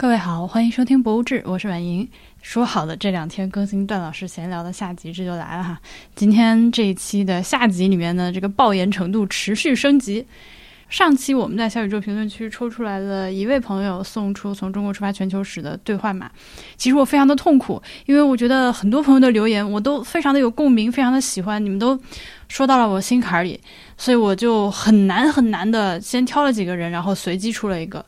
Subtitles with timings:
[0.00, 2.08] 各位好，欢迎收听《博物志》，我是婉莹。
[2.40, 5.78] 说好的这两天更新段老师闲聊的下集，这就来了哈。
[6.16, 10.24] 今天这一期的下集里面呢，这个爆言程度持续升级。
[10.88, 16.30] 上期我们在小宇宙评论区抽出来了一位朋友送出从中国出发全球史的兑换码，
[16.78, 22.00] 其实我非常的痛苦，因为我觉得很多朋友的留言我都非常的有共鸣，非常的喜欢，你们都
[22.48, 23.60] 说到了我心坎里，
[23.98, 28.02] 所以我就很难很难的先挑了几个人，然后随机出了一个。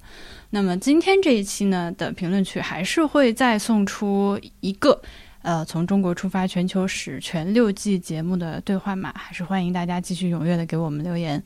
[0.54, 5.00] 那么今天这一期呢的评论区还是会再送出一个，
[5.40, 11.42] 呃，从中国出发全球史全六季节目的兑换码，还是欢迎大家继续踊跃的给我们留言。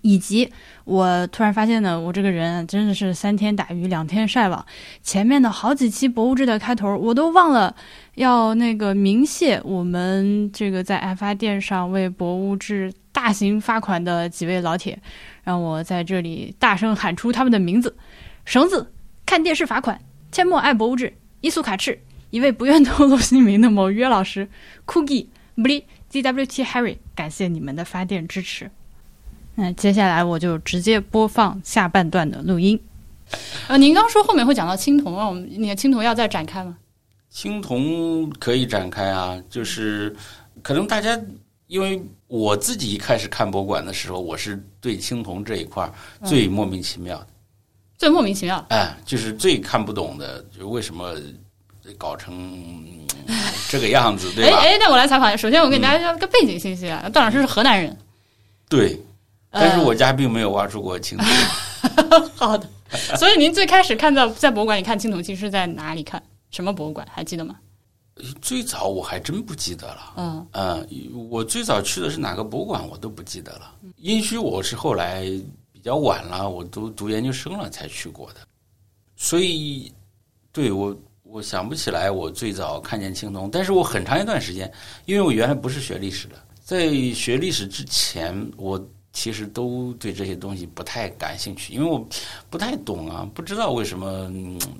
[0.00, 0.48] 以及
[0.84, 4.64] 我突然发现呢，我这个人真的是三天打鱼两天晒网，
[5.04, 7.74] 前面的好几期博物志的开头我都忘了
[8.16, 14.98] 要那个鸣谢我们这个在爱发电上为博物志大型发款的几位老铁，
[15.44, 17.96] 让我在这里大声喊出他们的名字。
[18.48, 18.90] 绳子，
[19.26, 20.00] 看电视罚款，
[20.32, 21.12] 阡陌爱博物志，
[21.42, 24.48] 伊苏卡赤，一位不愿透露姓名的某约老师
[24.86, 28.70] ，GWT Harry，感谢你们的发电支持。
[29.56, 32.80] 那接下来我就直接播放下半段的录音。
[33.66, 36.78] 呃，您刚说后面会讲到青铜啊，我们那个青铜要再展开吗？
[37.28, 40.16] 青铜可以展开啊，就是
[40.62, 41.20] 可能大家
[41.66, 45.92] 因为我自己一开始看博物馆的时候，我是对青铜这一块
[46.24, 47.26] 最莫名其妙的。
[47.98, 51.14] 最莫名其妙，哎，就是最看不懂的，就为什么
[51.98, 53.04] 搞成
[53.68, 54.56] 这个样子， 对吧？
[54.56, 55.36] 哎哎，那我来采访。
[55.36, 57.98] 首先，我给大家说个背景信息啊，段老师是河南人，
[58.68, 59.02] 对，
[59.50, 61.26] 但是我家并没有挖出过青铜。
[62.36, 62.68] 好的，
[63.16, 66.22] 所以您最开始看到在博物馆里看青铜器是在哪里看？
[66.52, 67.04] 什么博物馆？
[67.10, 67.56] 还记得吗？
[68.40, 70.12] 最早我还真不记得了。
[70.16, 70.88] 嗯嗯，
[71.30, 73.72] 我最早去的是哪个博物馆，我都不记得了。
[73.96, 75.28] 殷墟，我是后来。
[75.88, 78.40] 比较晚了，我都读研究生了才去过的，
[79.16, 79.90] 所以
[80.52, 84.70] 对我我想不起来我最早看见青铜，但是我很长一段时间，
[85.06, 88.78] 因为我原来不是学历史的，在学历史之前，我
[89.14, 92.06] 其实都对这些东西不太感兴趣，因为我
[92.50, 94.30] 不太懂啊，不知道为什么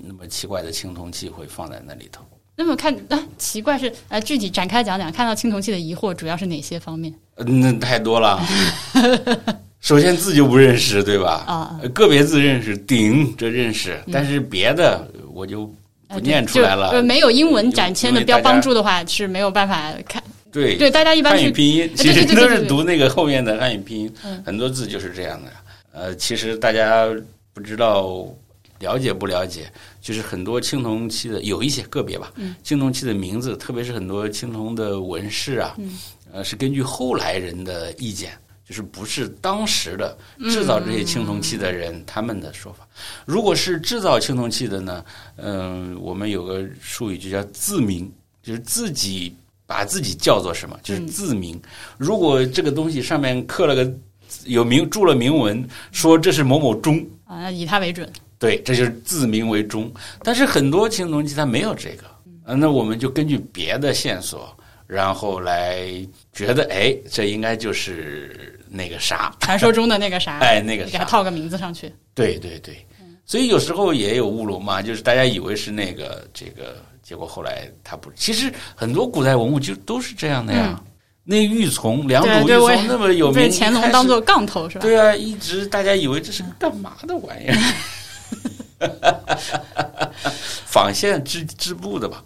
[0.02, 2.22] 那么奇怪的青铜器会放在那里头。
[2.54, 7.14] 那么看啊，奇怪是呃，具体展开讲讲，看到青铜器的疑惑主要是哪些方面？
[7.34, 8.38] 那太多了。
[9.80, 11.44] 首先字就不认识，对吧？
[11.46, 15.72] 啊，个别字认识，顶这认识，但是别的我就
[16.08, 17.02] 不念出来了。
[17.02, 20.22] 没有英文展签的标帮助的话，是没有办法看。
[20.50, 24.12] 对对，大家一般汉语拼音，其实都是读那个后面的汉语拼音，
[24.44, 25.50] 很多字就是这样的。
[25.92, 27.06] 呃，其实大家
[27.52, 28.26] 不知道
[28.80, 32.32] 了解不了解，就是很多青铜器的有一些个别吧，
[32.64, 35.76] 青铜器的名字，特别是很多青铜的纹饰啊，
[36.32, 38.32] 呃，是根据后来人的意见。
[38.68, 40.14] 就是不是当时的
[40.50, 42.86] 制造这些青铜器的人他们的说法。
[43.24, 45.02] 如果是制造青铜器的呢？
[45.36, 48.12] 嗯，我们有个术语就叫自明，
[48.42, 49.34] 就是自己
[49.66, 51.58] 把自己叫做什么，就是自明。
[51.96, 53.90] 如果这个东西上面刻了个
[54.44, 58.06] 有铭铸了铭文，说这是某某钟啊，以它为准。
[58.38, 59.90] 对，这就是自明为钟。
[60.22, 64.54] 但是很多青铜器它没有这个，那我们就根据别的线索，
[64.88, 65.86] 然后来
[66.32, 68.54] 觉得，哎，这应该就是。
[68.70, 71.90] 那个啥，传说中的那个啥， 哎，那个给他套个名字上去。
[72.12, 72.76] 对对对，
[73.24, 78.12] 所以有时候也有乌龙嘛，就是大家以为是那个这个，结果后来他不。
[78.14, 80.78] 其实很多古代文物就都是这样的呀。
[81.24, 84.82] 那玉琮，良渚玉琮那么有名，被乾隆当做杠头是吧？
[84.82, 87.56] 对啊，一直大家以为这是个干嘛的玩意儿？
[90.66, 92.22] 纺线织织布的吧。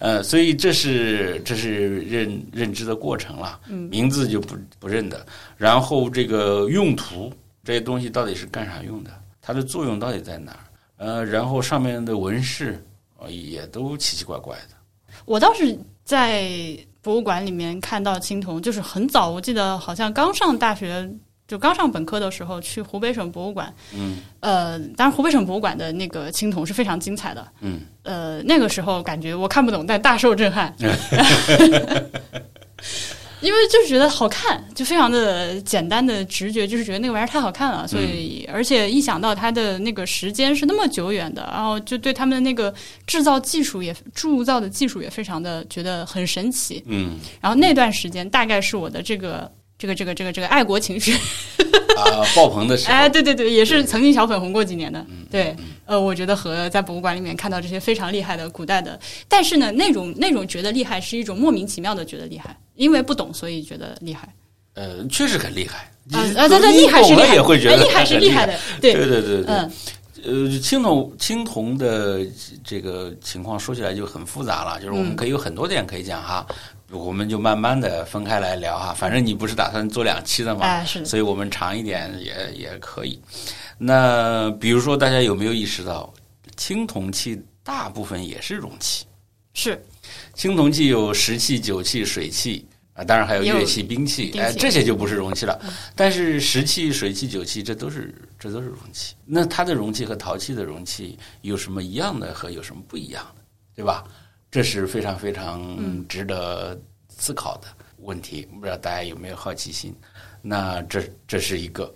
[0.00, 3.58] 呃，所以这是这是认认知的过程了，
[3.90, 5.26] 名字就不不认得，
[5.56, 7.32] 然后这个用途
[7.64, 9.10] 这些东西到底是干啥用的，
[9.42, 10.58] 它的作用到底在哪儿？
[10.98, 12.80] 呃，然后上面的纹饰
[13.28, 14.76] 也都奇奇怪怪的。
[15.24, 16.48] 我倒是在
[17.02, 21.10] 博物馆里面看到青铜，就是很早，我记得好像刚上大学。
[21.48, 30.72] 就刚上本科的时候去湖北省博物馆，嗯，呃，当然湖北省博物馆的那个青铜是非常精彩的，嗯，呃，那个时候感觉我看不懂，但大受震撼，
[33.40, 42.74] 因为就是觉得好看，就非常的简单的直觉，就是觉得那个玩意儿太好看了，所以而且一想到它的那个时间是那么久远的，然后就对他们的那个
[43.06, 49.50] 制造技术也铸造的技术也非常的觉得很神奇，嗯，然后那段时间大概是我的这个。
[49.78, 51.14] 这个这个这个这个爱国情绪。
[51.98, 55.04] 啊爆棚的时候，哎，对对对，也是曾经小粉红过几年的。
[55.30, 55.54] 对，
[55.84, 64.32] 呃，我觉得和在博物馆里面看到这些非常厉害的古代的，但是呢，那种那种觉得厉害是一种莫名其妙的觉得厉害，因为不懂所以觉得厉害。
[64.74, 65.90] 呃，确实很厉害。
[66.12, 68.94] 啊啊，对对，厉害是厉害，也会觉得厉害是厉害的，对。
[68.94, 69.72] 对对对，嗯，
[70.24, 72.24] 呃，青铜青铜的
[72.64, 76.46] 这个情况说起来就很复杂了，就是我们可以有很多点可以讲哈，
[76.90, 78.94] 我们就慢慢的分开来聊哈。
[78.94, 83.20] 反正你不是打算做两期的嘛，哎，是，所以我们长一点也也可以。
[83.76, 86.12] 那比如说，大家有没有意识到，
[86.56, 89.04] 青铜器大部分也是容器？
[89.54, 89.82] 是，
[90.34, 92.66] 青铜器有石器、酒器、水器。
[92.94, 95.56] 啊，当然还有乐器、兵器，哎，这些就不是容器了。
[95.94, 99.14] 但是石器、水器、酒器，这都是这都是容器。
[99.24, 103.42] 那它的容器和陶器的容器有什么一样的和有什么不一样的，
[103.76, 104.02] 对吧？
[104.50, 106.78] 这是非常非常值得
[107.08, 107.68] 思考的
[107.98, 108.46] 问题。
[108.58, 109.94] 不知道大家有没有好奇心？
[110.40, 111.92] 那这这是一个。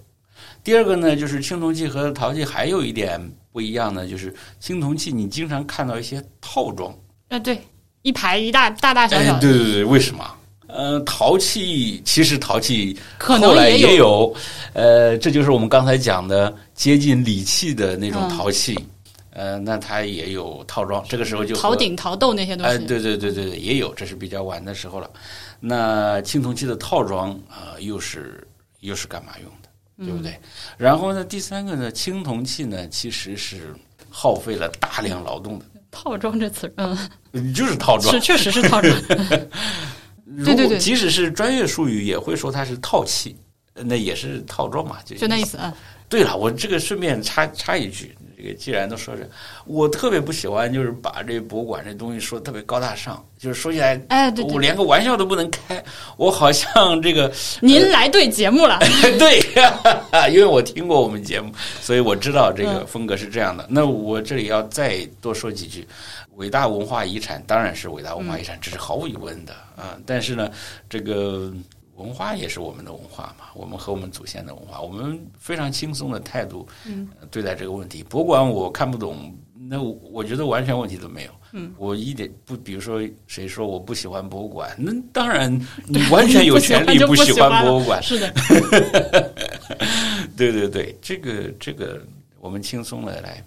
[0.64, 3.20] 第二个呢，就是青铜器和陶器还有一点
[3.52, 6.92] 不一样呢，就是青铜器你经常看到一些套装。
[7.28, 7.60] 啊，对，
[8.02, 9.38] 一排一大大大小小。
[9.38, 10.24] 对对对，为什么？
[10.68, 14.34] 呃，陶器其实陶器后来也有，
[14.72, 18.74] 呃，这就是我们刚才讲的接近礼器的那种陶器，
[19.32, 21.04] 呃，那它也有套装。
[21.08, 25.10] 这个时候就陶鼎、陶豆那些东西，哎，对对对对对，也有，这是比较晚的时候了。
[25.58, 28.46] 那青铜器的套装啊，又是
[28.80, 29.68] 又是干嘛用的，
[30.04, 30.38] 对不对？
[30.76, 33.74] 然后呢，第三个呢，青铜器呢，其实是
[34.10, 35.64] 耗费了大量劳动的。
[35.90, 38.94] 套装这词，嗯，就是套装，是确实是套装。
[40.44, 43.36] 对对对，即使是专业术语，也会说它是套器，
[43.74, 45.74] 那也是套装嘛，就就那意思啊。
[46.08, 49.22] 对了，我这个顺便插插一句，这个既然都说这，
[49.66, 55.82] 我特别不喜欢就是把这博物馆这东西说的特别高大上，就是说起来，哎，对，我连个玩笑都不能开，
[56.16, 58.80] 我好像这个 您来对节目了，
[59.16, 59.40] 对，
[60.32, 63.64] 因为我听过我们节目，所以我知道这个风格是这样的。
[63.70, 65.86] 那我这里要再多说几句。
[66.36, 69.98] 伟大文化遗产当然是伟大文化遗产，这是毫无疑问的啊！
[70.06, 70.50] 但是呢，
[70.88, 71.52] 这个
[71.96, 76.66] 文化也是我们的文化嘛，我们和我们祖先的文化，我们非常轻松的态度
[77.30, 78.02] 对待这个问题。
[78.02, 79.34] 博物馆我看不懂，
[79.68, 81.30] 那我觉得完全问题都没有。
[81.52, 85.52] 嗯，我一点不，比如说谁说我不喜欢博物馆，那当然
[85.86, 88.02] 你完全有权利不喜欢博物馆。
[88.02, 88.32] 是的，
[90.34, 92.02] 对对对，这个这个
[92.40, 93.44] 我们轻松的来。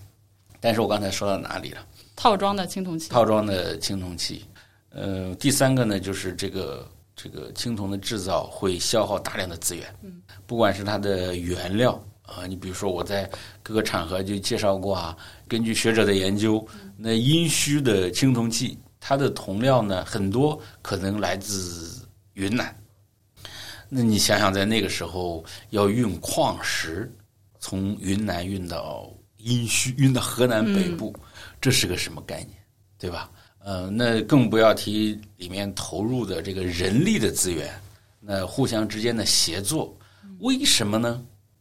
[0.62, 1.80] 但是我刚才说到哪里了？
[2.16, 4.46] 套装的青铜器，套装的青铜器，
[4.90, 13.30] 呃，第三个呢，就是这个这个青铜的制造会消耗大量的资源，嗯，不管是它的原料啊，你比如说我在
[13.64, 15.18] 各个场合就介绍过啊，
[15.48, 16.68] 根据学者的研究，
[16.98, 22.76] 那殷墟的青铜器，它的铜料呢，很多可能来自云南，
[23.88, 27.10] 那你想想，在那个时候要运矿石
[27.60, 31.16] 从云南运到殷墟，运到河南北部。
[31.62, 32.52] 这是个什么概念，
[33.00, 33.32] 对吧？
[33.66, 37.74] 呃，那更不要提里面投入的这个人力的资源，
[38.20, 39.92] 那互相之间的协作，
[40.38, 41.20] 为什么呢？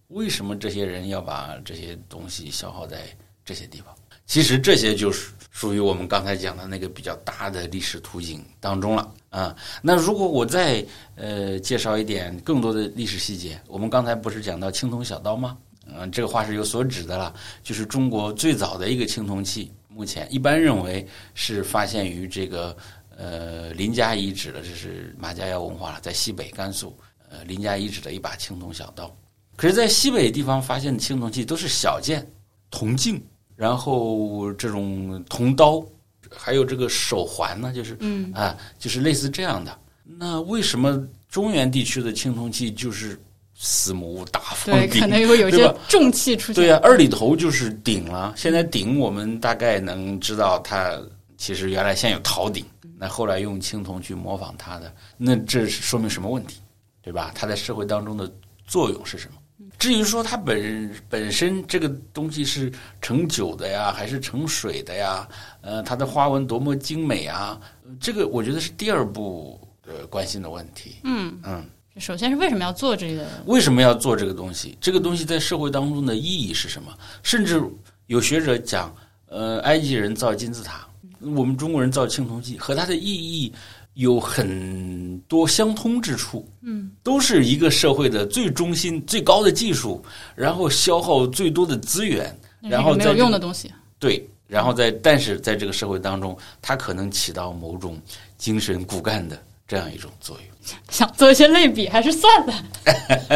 [0.09, 2.99] 为什么这些人要把这些东西消耗在
[3.43, 3.87] 这些地方？
[4.27, 9.57] 其实这些就是属于我们刚才讲的那个比较大的历史图景当中了啊。
[9.81, 10.85] 那如果我再
[11.17, 15.57] 呃介绍一点更多的历史细节，我们刚才不是讲到青铜小刀吗？
[15.87, 19.73] 嗯，这个话是有所指的了，就是中国最早的一个青铜器。
[19.95, 22.77] 目前一般认为是发现于这个
[23.17, 26.97] 呃林家遗址的，这是马家窑文化了，在西北甘肃
[27.31, 29.15] 呃林家遗址的一把青铜小刀。
[29.57, 32.27] 可是，在西北地方发现的青铜器都是小件
[32.71, 33.25] 铜镜，
[33.55, 35.81] 然后这种铜刀，
[36.29, 39.79] 还有这个手环呢，就是嗯啊，就是类似这样的。
[40.03, 43.17] 那为什么中原地区的青铜器就是？
[43.57, 46.57] 四目大方对，可能会有些重器出现。
[46.57, 48.35] 对呀，二里头就是鼎了。
[48.37, 51.01] 现在鼎我们大概能知道，它
[51.39, 52.65] 其实原来先有陶鼎，
[52.99, 56.61] 那后来用青铜去模仿它的，那这是说明什么问题？
[57.01, 57.31] 对吧？
[57.35, 58.31] 它在社会当中的
[58.67, 59.35] 作用是什么？
[59.79, 65.29] 至于说它本本身这个东西是盛酒的呀，还是盛水的呀？
[65.61, 67.61] 呃，它的花纹多么精美啊？
[68.01, 70.97] 这个我觉得是第二步呃关心的问题。
[71.05, 71.65] 嗯嗯。
[71.99, 73.25] 首先是为什么要做这个？
[73.47, 74.77] 为什么要做这个东西？
[74.81, 76.93] 这个东西在社会当中的意义是什么？
[77.23, 77.63] 甚至
[78.07, 78.95] 有学者讲，
[79.27, 80.87] 呃，埃及人造金字塔，
[81.21, 83.53] 我们中国人造青铜器，和它的意义
[83.95, 86.49] 有很多相通之处。
[86.63, 93.71] 嗯，都是一个社会的最中心、最高的技术，然后消耗最多的资源，然后没有用的东西。
[94.01, 98.01] 对，然后在但是在这个社会当中，它可能起到某种
[98.37, 100.47] 精神骨干的这样一种作用。
[100.89, 102.55] 想做一些类比，还是算了。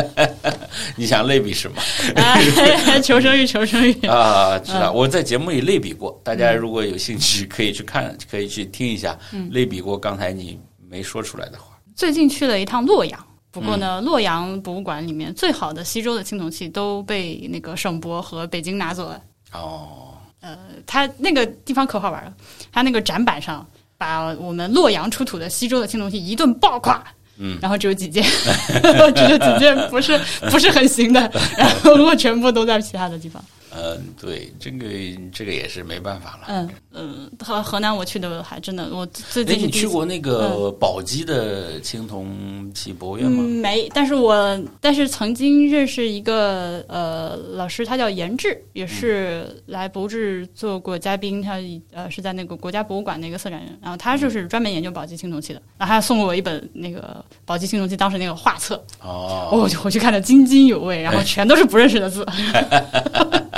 [0.97, 1.82] 你想类比什么？
[3.04, 4.58] 求生欲，求生欲啊！
[4.58, 9.18] 知道我在节目里类比过，大家如果有兴趣，可以去看，可以去听一下。
[9.50, 10.58] 类比过刚才你
[10.88, 11.78] 没说出来的话。
[11.94, 19.20] 最近去了一趟洛阳，不过呢，洛阳博物馆里面最好的西周的青铜器都被那个省博和北京拿走了。
[19.52, 20.56] 哦，呃，
[20.87, 22.32] 它那个地方可好玩了，
[22.73, 23.66] 它那个展板上
[23.98, 27.02] 把我们洛阳出土的西周的青铜器一顿爆垮。
[27.40, 28.24] 嗯，然后只有几件，
[29.14, 30.18] 只有几件不是
[30.50, 31.20] 不是很行的，
[31.56, 33.40] 然后如果全部都在其他的地方。
[33.75, 34.87] 嗯，对，这个
[35.32, 36.44] 这个也是没办法了。
[36.48, 43.42] 嗯嗯，河河南我去的还真的，我最近你去过那个宝鸡的青铜器博物院吗？
[43.42, 51.58] 没，但是我但是曾经认识一个呃老师，他叫严志，也是来博物志做过嘉宾，他
[51.92, 62.26] 呃是在那个国家博物馆的一个策展人，然后他就是专门研究宝鸡青铜器的，然后他送过我一本那个宝鸡青铜器当时那个画册，哦，我就回去看的津津有味，然后全都是不认识的字。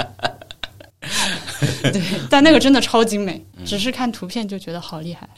[1.93, 5.29] 对，但那个真的超精美，只是看图片就觉得好厉害。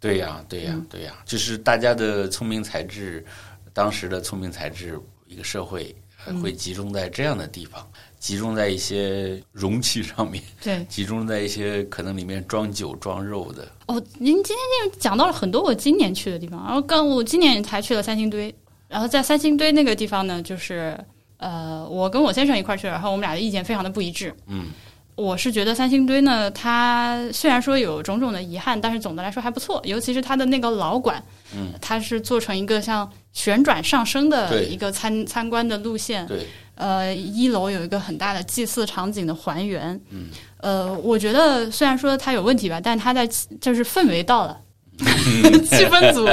[0.00, 3.24] 对呀，对呀，对呀，就是大家的聪明才智，
[3.72, 5.94] 当时的聪明才智，一个社会
[6.42, 7.88] 会集中在这样的地方，
[8.18, 13.70] 集中在一些容器上面， 对，集中在一些可能里面装酒装肉的。
[13.86, 18.52] 哦，您今天就讲到了很多我今年去的地方，然后刚我今年才去了三星堆，
[18.88, 20.98] 然后在三星堆那个地方呢，就是
[21.42, 24.66] 呃，我跟我先生一块去，然后我们俩的意见非常的不一致，嗯。
[25.14, 29.78] 我是觉得三星堆呢，它虽然说有种种的遗憾，但是总的来说还不错。
[29.84, 31.22] 尤其是它的那个老馆，
[31.54, 36.26] 嗯，它是做成一个像旋转上升的一个参参观的路线。
[36.26, 36.46] 对，
[36.76, 40.00] 呃，一楼有一个很大的祭祀场景的还原。
[40.08, 43.28] 嗯，呃，我觉得虽然说它有问题吧，但它在
[43.60, 44.58] 就是氛围到了，
[45.64, 46.24] 气氛组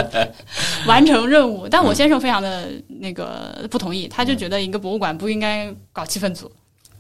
[0.88, 1.68] 完成任务。
[1.68, 6.52] 但我先生非常的那个不同意，他就觉得一个博物馆不应该搞气氛组。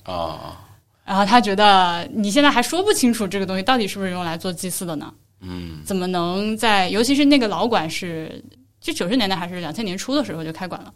[0.03, 0.57] 啊。
[1.05, 5.11] 然后他觉得你现在还说不清楚这个东西到底是不是用来做祭祀的呢？
[5.41, 8.43] 嗯，怎么能在尤其是那个老馆是
[8.79, 10.93] 就九十年代还是两千年初的时候就开馆了？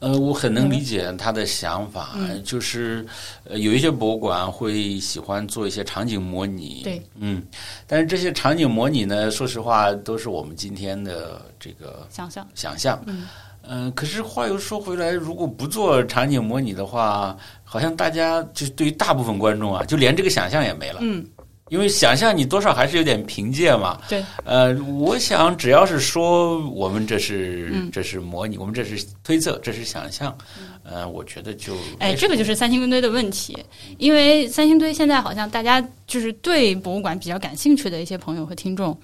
[0.00, 3.04] 呃，我很能理解他的想法，就是
[3.44, 7.42] 呃有一些博物馆会喜欢做一些场景模拟，对，嗯，
[7.86, 12.46] 但是这些场景模拟呢，说实话都是我们今天的这个想象。
[12.54, 13.26] 想象，嗯。
[13.70, 21.00] 嗯，可是话又说回来，如果不做场景模拟的话，好像大家就对于大部分观众啊，就连这个想象也没了。
[21.02, 21.22] 嗯，
[21.68, 24.00] 因为想象你多少还是有点凭借嘛。
[24.08, 24.24] 对。
[24.44, 30.36] 呃，我想只要是说我们这是这是模拟，我们这是推测，这是想象，
[30.82, 33.56] 呃，我觉得就哎，这个就是三星堆的问题，
[33.98, 38.98] 因为三星堆现在好像大家就是对博物馆比较感兴趣的一些朋友和听众。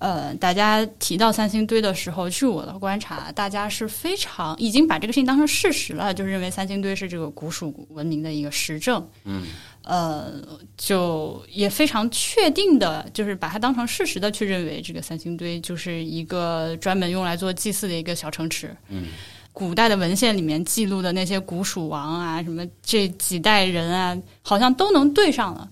[0.00, 9.06] 呃，大家提到三星堆的时候，据我的观察，大家是非常已经把这个事情当成事实了，就是认为三星堆是这个古蜀文明的一个实证。
[9.24, 9.42] 嗯，
[9.84, 10.32] 呃，
[10.76, 18.76] 就也非常确定的，就是把它当成事实的去认为，这个三星堆就是一个专门用来做祭祀的一个小城池。
[18.88, 19.06] 嗯，
[19.52, 25.68] 古代的文献里面记录的那些古蜀王啊，什么这几代人啊，好像都能对上了。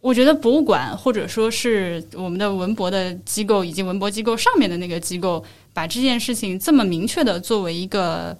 [0.00, 8.38] 我觉得博物馆或者说是我们的文博的机构以及文博机构上面的那个机构，把这件事情这么明确的作为一个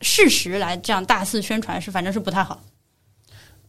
[0.00, 2.60] 事实来这样大肆宣传，是反正是不太好。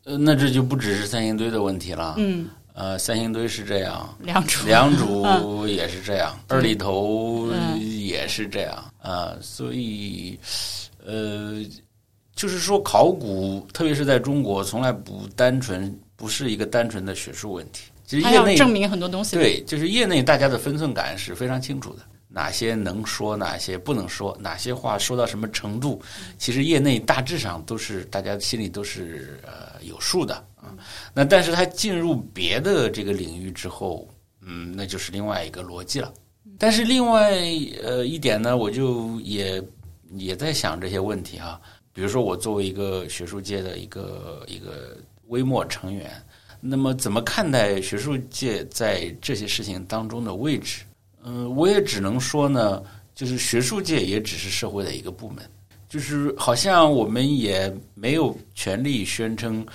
[0.07, 2.15] 呃，那这就不只是三星堆的问题了。
[2.17, 10.39] 嗯，呃，三星堆是这样， 良渚良渚也是这样，二里头也是这样啊，所以
[11.05, 11.61] 呃，
[12.35, 15.93] 就是说考古，特别是在中国，从来不单纯。
[16.19, 19.35] 不是一个单纯的学术问题，其实业内证明很多东西。
[19.35, 26.01] 对，就是业内大家的分寸感是非常清楚的，哪些能说，哪些不能说，哪些话说到什么程度，
[26.39, 30.75] 其实业内大致上都是大家心里都是呃有数的啊。
[31.13, 34.07] 那但是他进入别的这个领域之后，
[34.41, 36.13] 嗯，那就是另外一个逻辑了。
[36.59, 37.33] 但是另外
[37.83, 39.63] 呃一点呢，我就也
[40.13, 41.59] 也在想这些问题哈，
[41.91, 44.97] 比如说我作为一个学术界的一个一个。
[45.29, 46.09] 微末成员，
[46.61, 50.83] 那么怎么看待学术界在这些事情当中的位置？
[51.25, 52.81] 嗯，我也只能说呢，
[53.13, 55.43] 就是学术界也只是社会的一个部门，
[55.89, 59.65] 就是好像我们也没有权利宣称，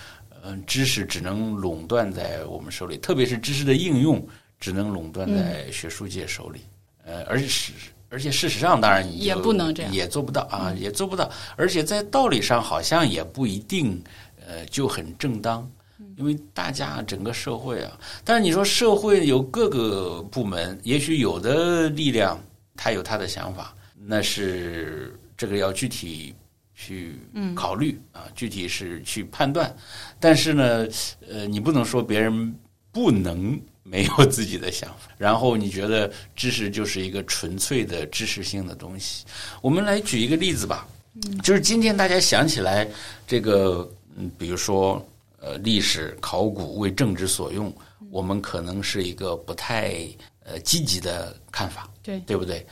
[0.42, 4.24] 嗯，知识只能垄断在我们手里，特别是知识的应用
[4.60, 6.60] 只能垄断在学术界手里。
[7.04, 7.72] 呃，而且是，
[8.10, 14.02] 而且事实上，当然也不能这样，也做不到啊，也做不到，而且在道理上好像也不一定。
[14.44, 15.70] 呃，就很正当，
[16.16, 22.42] 因为大家整个社会啊，但是你说社会有各个部门，也许有的力量
[22.76, 26.32] 他有他的想法，那是这个要具体
[26.72, 27.16] 去
[27.56, 29.74] 考虑啊，具体是去判断。
[30.20, 30.86] 但是呢，
[31.28, 32.54] 呃，你不能说别人
[32.92, 39.24] 不能 没有自己的想法，然后你觉得知识就是一个纯粹的知识性的东西。
[39.60, 40.86] 我们来举一个例子吧，
[41.42, 42.88] 就是今天大家想起来
[43.26, 43.90] 这个。
[44.14, 45.02] 嗯，比如说，
[45.40, 47.74] 呃历史考古为政治所用，
[48.10, 50.06] 我们可能是一个不太
[50.44, 52.66] 呃积极的看法，对对不对？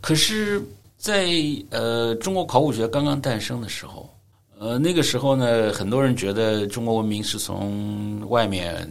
[0.00, 0.62] 可是，
[1.04, 1.28] 在
[1.68, 4.08] 呃中国考古学刚刚诞生的时候。
[4.58, 8.88] 呃，那个时候呢，很多人觉得中国文明是从外面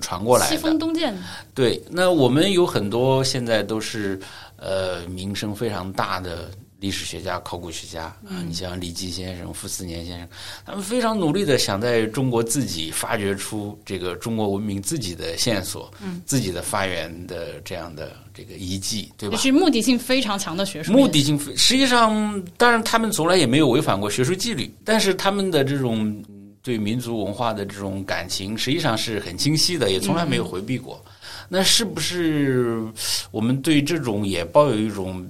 [0.00, 1.12] 传过来的，西风东渐。
[1.54, 4.20] 对，那我们有很多现在都是
[4.56, 6.48] 呃名声非常大的。
[6.78, 10.28] 历史学家、考古学家啊，你像李济先生、傅斯年先生，
[10.64, 19.38] 他们非常努力的想在中国自己发掘出这个中国文明自己的线索，嗯，自己的发源的这样的这个遗迹，对吧？
[19.38, 20.92] 是目的性非常强的学术。
[20.92, 26.22] 目的性实际上，当然他们从来也没有违反过学术纪律，但是他们的这种
[26.62, 31.02] 对民族文化的这种感情，实际上是很清晰的，也从来没有回避过。
[31.48, 32.84] 那是不是
[33.30, 35.26] 我们对这种也抱有一种？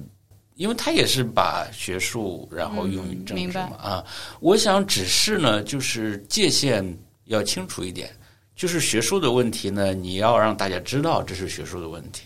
[0.57, 4.03] 因为他也是把学术然后用于政治嘛啊，
[4.39, 6.83] 我想只是呢，就是界限
[7.25, 8.09] 要清楚一点，
[8.55, 12.23] 就是学术的问题呢，你要让大家知道这是学术的问题。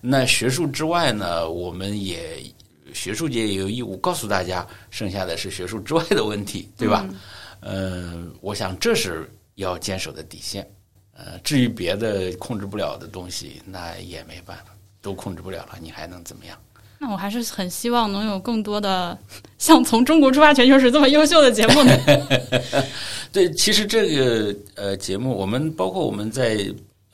[0.00, 2.40] 那学术之外呢，我们也
[2.94, 7.06] 学术界也有义务告诉大家，剩下的是学术之外的问题，对吧？
[7.60, 10.68] 嗯，我想这是要坚守的底线。
[11.14, 16.58] 呃，至于别的控制不了的东西，那也没办法，都控制不了了，你还能怎么样？
[17.02, 19.18] 那我还是很希望能有更多的
[19.58, 21.98] 像从中国出发全球史这么优秀的节目呢。
[23.32, 26.64] 对，其实这个呃节目，我们包括我们在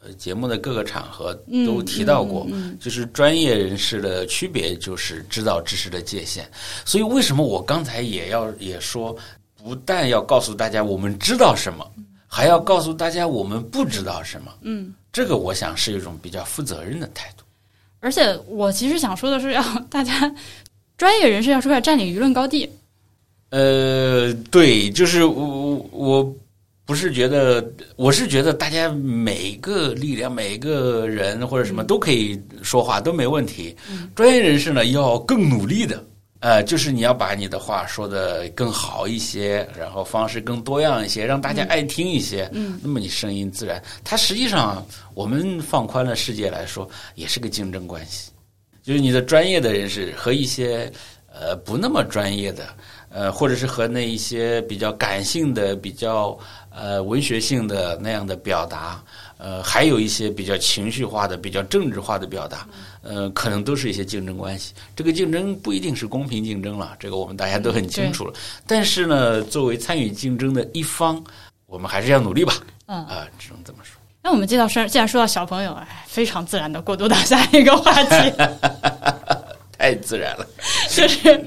[0.04, 1.33] 呃节目的各个场合
[1.64, 2.47] 都提到过，
[2.78, 6.47] 就是专业人士的区别就是知道知识的界限。
[6.85, 9.16] 所以为什么我刚才也要也说，
[9.57, 11.90] 不但要告诉大家我们知道什么，
[12.26, 14.52] 还要告诉大家我们不知道什么。
[14.61, 17.45] 嗯，这个我想是一种比较负责任的态度。
[18.00, 20.33] 而且我其实想说的是，要大家
[20.97, 22.69] 专业人士要出来占领舆论高地。
[23.50, 26.35] 呃，对，就是我我
[26.85, 33.75] 不是觉得，我是觉得大家每个力量、每个人或者什么都可以说话，都没问题。
[34.14, 36.05] 专业人士呢，要更努力的。
[36.40, 42.48] 呃，就是你要把你的话说的更好一些，然后方式更多样一些，让大家爱听一些。
[42.53, 43.83] 嗯，那么你声音自然。
[44.05, 48.31] 它实际上，我们放宽了世界来说，也是个竞争关系。
[48.83, 50.90] 就是你的专业的人士和一些
[51.33, 52.68] 呃不那么专业的，
[53.11, 56.38] 呃，或者是和那一些比较感性的、比较
[56.70, 59.03] 呃文学性的那样的表达。
[59.38, 62.66] 呃，还有一些比较情绪化的、比较政治化的表达，
[63.03, 64.74] 呃，可能都是一些竞争关系。
[64.96, 68.33] 这个竞争不一定是公平竞争了，这个我们大家都很清楚了。
[68.66, 71.22] 但是呢，作为参与竞争的一方，
[71.66, 72.55] 我们还是要努力吧。
[72.87, 73.96] 嗯啊，只能这么说。
[74.22, 78.33] 那我们接到说，既然说到小朋友，哎，非常自然的过渡到下一个话题。
[79.79, 80.44] 太自然了，
[80.90, 81.46] 就是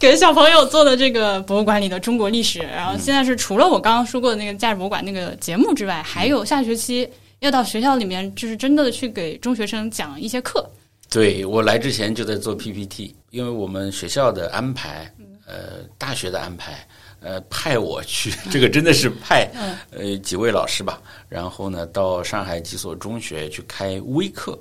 [0.00, 2.58] 给小朋友做的这个博物馆里的中国历史。
[2.58, 7.08] 然后现在是除了我刚刚说过的那个价值博物馆那个节目之外，还有下学期。
[7.40, 10.68] 要到学校里面，就是真的去给中学生讲一些课。
[11.10, 15.10] 对我来之前就在做 PPT，因为我们学校的安排，
[15.46, 16.86] 呃，大学的安排，
[17.20, 19.50] 呃，派我去，这个真的是派，
[19.90, 24.58] 呃，几位老师吧，然后呢，到上海几所中学去开微课，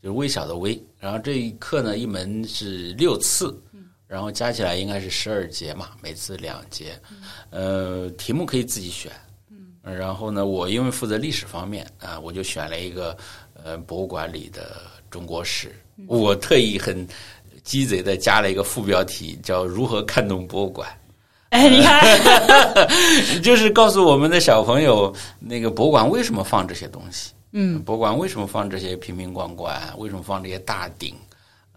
[0.00, 3.60] 就是微小的微，然后这一课呢，一门是六次，
[4.06, 6.92] 然后加起来应该是十二节嘛，每次两节，
[7.50, 9.10] 呃，题目可以自己选。
[9.94, 13.16] 然后呢，我因为负责历史方面啊，我就选了一个
[13.54, 15.74] 呃博物馆里的中国史。
[16.06, 17.06] 我特意很
[17.64, 20.88] 鸡贼的加了一个副标题，叫“如何看懂博物馆”。
[21.50, 22.00] 哎，你看，
[23.42, 27.32] 就是告诉我们的小朋友，那个博物馆为什么放这些东西？
[27.52, 29.80] 嗯，博物馆为什么放这些瓶瓶罐罐？
[29.96, 31.14] 为什么放这些大鼎？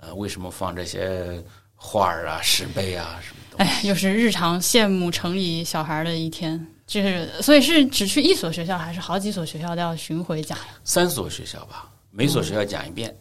[0.02, 1.42] 呃，为什么放这些
[1.76, 3.64] 画儿啊、石碑啊什么的？
[3.64, 6.68] 哎，又是日常羡慕城里小孩的一天。
[6.92, 10.66] 就是，所以是只去一所学校，还是好几所学校都要巡回讲呀？
[10.84, 13.16] 三所学校吧，每所学校讲一遍。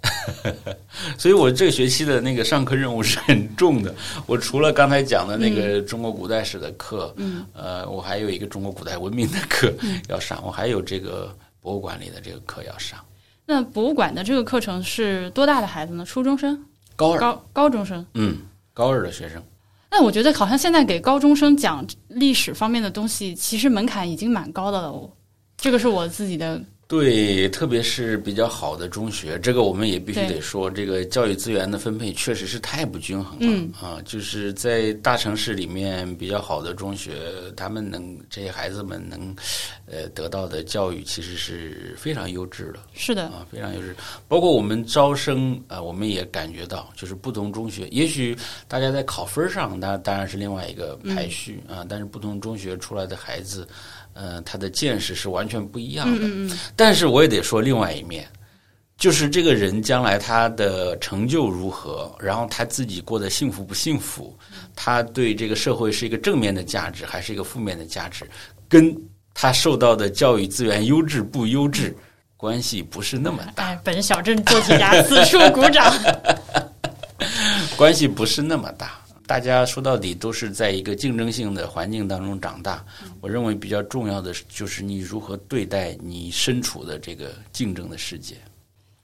[1.17, 3.95] 所以我这个学期的那个上课任务是很重的。
[4.27, 9.73] 我除了刚才讲的那个中国古代史的课，嗯，呃，我还有一个中国古代文明的课
[10.09, 12.99] 要上，我还有这个博物馆里的这个课要上。
[13.47, 16.05] 那博物馆的这个课程是多大的孩子呢？
[16.05, 16.61] 初中生？
[16.97, 17.21] 高二？
[17.21, 18.05] 高高中生？
[18.15, 18.39] 嗯，
[18.75, 19.41] 高二的学生。
[19.90, 25.11] 那我觉得好像现在给高中生讲历史方面的东西，其实门槛已经蛮高的了。
[25.57, 26.62] 这个是我自己的。
[26.90, 34.03] 对，特别是比较好的中学，这个我们也必须得说，这个教育资源的分配确实是太不均衡了啊！
[34.05, 37.12] 就是在大城市里面比较好的中学，
[37.57, 39.33] 他们能这些孩子们能
[39.87, 42.81] 呃得到的教育，其实是非常优质的。
[42.92, 43.94] 是的啊，非常优质。
[44.26, 53.64] 包括我们招生啊，我们也感觉到，就是不同中学，也许大家在考分上，那当然是另外一个排序啊，但是不同中学出来的孩子。
[54.12, 56.18] 呃，他的见识是完全不一样的。
[56.23, 58.29] 嗯嗯但是我也得说另外一面，
[58.96, 64.37] 就是这个人将来他的成就如何，然后他自己过得幸福不幸福，
[64.75, 68.29] 他对这个社会是一个正面的价值还是一个负面的价值，
[68.68, 68.94] 跟
[69.33, 71.96] 他受到的教育资源优质不优质
[72.37, 75.92] 关系不是那么大，哎，本小镇做题家此处鼓掌。
[77.77, 79.00] 关系不是那么大。
[79.31, 82.85] 大家说到底都是在一个竞争性的环境当中长大。
[83.21, 88.35] 我认为比较重要的就是你如何对待你身处的这个竞争的世界。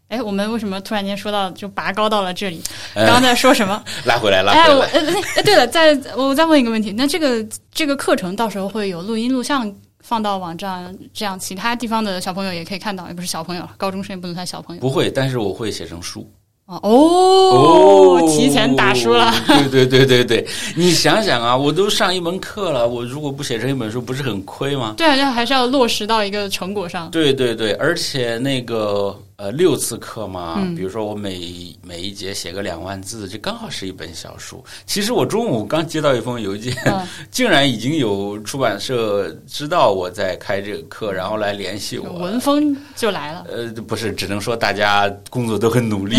[0.09, 2.61] 哎，我们为什么突然间说到就拔高到了这里？
[2.95, 3.81] 呃刚刚在说什么？
[4.05, 5.13] 拉回来，拉哎，我回来。
[5.13, 14.81] 哎哎，对了，再我再问一个问题，那这个这个课程到时候会有录音录像放到网站，这样其他地方的小朋友也可以看到，也不是小朋友，高中生也不能算小朋友。
[14.81, 16.29] 不会，但是我会写成书。
[16.67, 19.33] 哦哦，提前打书了。
[19.47, 24.95] 对对对对对，你想想啊，我都上一门课了，我如果不写成一本书，不是很亏吗？
[24.97, 27.09] 对啊，要还是要落实到一个成果上。
[27.13, 34.65] 对对对，而且那个呃六次课嘛，嗯比如说我每每一节写个两万字，这刚好是一本小书。
[34.87, 42.11] 其实我中午刚接到一封邮件，嗯 竟然已经有出版社知道我在开这个课，然后来联系我。
[42.13, 43.45] 文风就来了。
[43.49, 46.17] 呃，不是，只能说大家工作都很努力，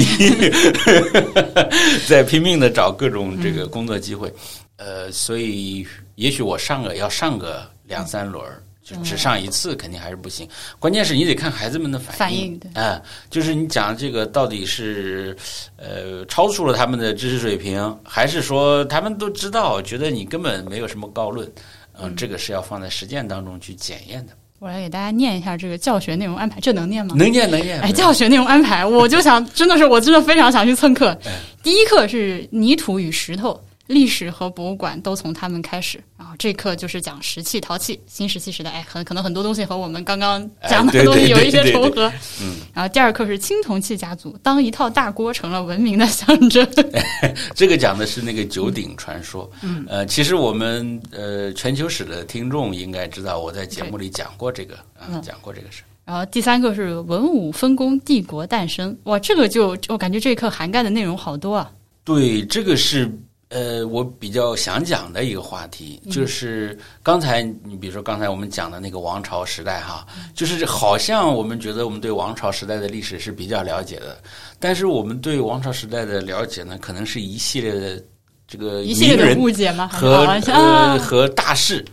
[2.08, 4.32] 在拼命的找各种这个工作机会。
[4.77, 10.47] 呃，所以也许我上个要上个两三轮儿，就只上一次肯定还是不行。
[10.80, 12.17] 关键是你得看孩子们的反应。
[12.17, 15.36] 反应对啊、就是你讲这个到底是
[15.76, 21.52] 呃超出了他们的知识水平，还是说他们都知道，觉得你根本没有什么高论？
[22.00, 24.32] 嗯、这个是要放在实践当中去检验的。
[24.60, 27.13] 我来给大家念一下这个教学内容安排，这能念吗？
[27.17, 27.82] 能念能念。
[27.82, 31.10] 哎，教学内容安排，我就想，真的是，我真的非常想去蹭课。
[31.26, 36.00] 哎第一课是泥土与石头，历史和博物馆都从他们开始。
[36.17, 42.12] 然后这课就是讲石器、陶器，新石器时代，哎，很可能很多东西和我们刚刚讲的东西有一些对对重合。
[42.41, 46.67] 嗯，然后第二课是青铜器家族，当一套大锅成了文明的象征。
[47.56, 49.50] 这个讲的是那个九鼎传说。
[49.62, 55.84] 嗯，呃，其实我们呃全球史的听众应该知道，我在节目里讲过这个啊、嗯讲过这个事。
[56.04, 58.97] 然后第三个是文武分工，帝国诞生。
[59.04, 61.69] 哇，这个就我感觉这一课涵盖的内容好多啊。
[62.06, 63.12] 对，这个是
[63.50, 74.22] 呃我比较想讲的一个话题，就是刚才你比如说刚才我们讲的那个王朝时代哈，就是好像我们觉得我们对王朝时代的历史是比较了解的，
[74.60, 78.04] 但是我们对王朝时代的了解呢，可能是一系列的
[78.48, 79.88] 这个一系列的人误解吗？
[79.88, 81.86] 和呃啊，和大事。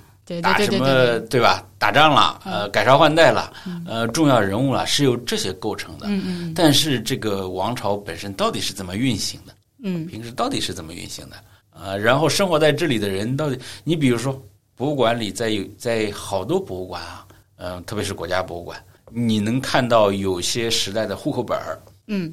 [0.42, 1.62] 打什么对吧？
[1.78, 3.52] 打仗了，呃，改朝换代了，
[3.86, 6.06] 呃，重要人物了，是由这些构成的。
[6.08, 9.52] 嗯嗯但是这个王朝本身到底是怎么运行的？
[9.84, 11.36] 嗯平时到底是怎么运行的？
[11.70, 14.42] 呃，然后生活在这里的人到底，你比如说
[14.74, 22.32] 博物馆里在有在好多博物馆啊，呃，特别是国家博物馆，你能看到有些时代的户口本儿，嗯，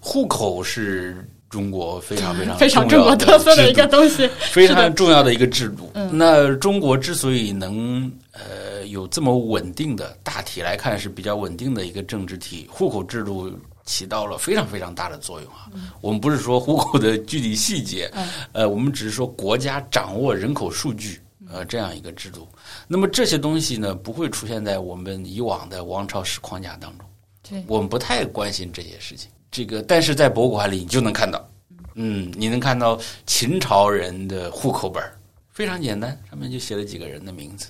[0.00, 4.28] 户口是中国非常非常 非常中国特色的一个东西。
[4.50, 5.90] 非常重要的一个制度。
[5.94, 13.50] 嗯那中国之所以能呃有这么稳定的，大体来看是比较稳定的一个政治体，户口制度
[13.84, 15.68] 起到了非常非常大的作用啊。
[16.00, 21.20] 我们不是说户口的具体细节，嗯呃，我们只是说国家掌握人口数据。
[21.50, 22.48] 呃，这样一个制度，
[22.88, 27.06] 那么这些东西呢，不会出现在我们以往的王朝史框架当中。
[27.46, 29.30] 对，我们不太关心这些事情。
[29.50, 31.46] 这个，但是在博物馆里你就能看到，
[31.94, 35.14] 嗯，你能看到秦朝人的户口本儿
[35.50, 37.66] 非常简单，上面就写了几个人的名字。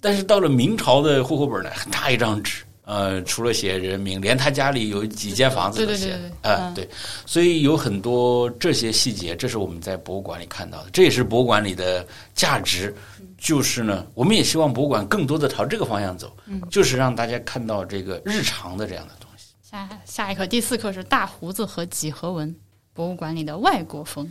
[0.00, 6.88] 但是到了明朝的户口本呢，很大一张纸，呃，除了写人名，连他家里有几间房子都写了对对对对，啊、嗯对，
[7.24, 12.92] 所以有很多这些细节，这是我们在博物馆里看到的，这也是博物馆里的价值。
[13.38, 16.36] 就是呢，我们也希望博物馆更多的朝这个方向走，
[16.68, 19.54] 就是让大家看到这个日常的这样的东西。
[19.62, 22.52] 下下一课第四课是大胡子和几何文，
[22.92, 24.28] 博物馆里的外国风。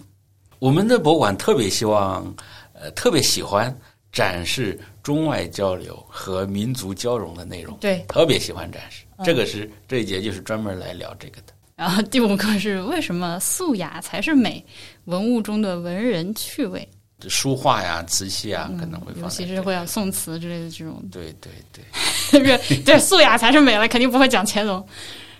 [0.60, 2.36] 我们的博物馆特别希望，
[2.74, 3.74] 呃，特别喜欢
[4.12, 4.78] 展示
[5.10, 9.06] 中外交流和民族交融的内容，对，特别喜欢展示。
[9.26, 11.54] 这个是这一节就是专门来聊这个的。
[11.76, 14.63] 然后第五个是为什么素雅才是美，
[15.06, 16.88] 文物中的文人趣味，
[17.28, 24.88] 书画呀、瓷器啊，可能会尤其是会有宋词之类的这种，对对对，对 素雅才是美了，肯定不会讲乾隆。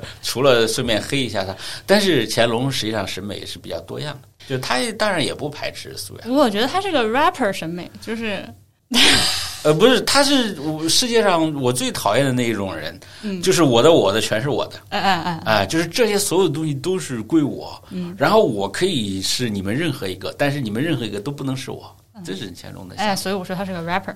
[0.23, 6.27] 除了顺便黑一下他，但是乾隆实际上审美是比较多样的，就他当然也不排斥素颜。
[6.27, 8.43] 不过我觉得他是个 rapper 审美，就是
[9.63, 12.99] 呃，不是，他是我世界上我最讨厌的那一种人，
[13.41, 14.75] 就是我的我的全是我的。
[14.89, 22.95] 哎哎哎，啊、就是这些所有的东西都是归我，嗯，然后我可以是你们任何一个，但是你们任何一个都不能是我，这是乾隆的。
[22.97, 24.13] 哎，所以我说他是个 rapper。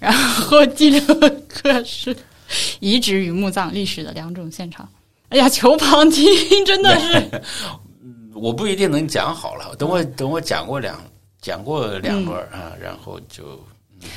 [0.00, 1.00] 然后第六
[1.62, 2.14] 个是
[2.80, 4.86] 遗址与墓葬历史的两种现场。
[5.30, 6.24] 哎呀，球旁听
[6.64, 7.42] 真的是，
[8.34, 9.74] 我不一定能讲好了。
[9.76, 11.00] 等我等我讲过两
[11.40, 13.58] 讲过两轮啊，然后就。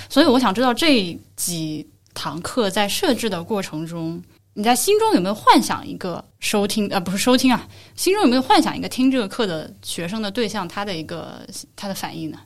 [0.10, 4.22] 所以我想知道这几堂课在设置的过程中，
[4.54, 7.00] 你在心中有没有幻想一个收听啊？
[7.00, 11.42] 不是收听啊，心中有没有幻想一个听这个课的学生的对象，他的一个
[11.76, 12.40] 他的反应呢？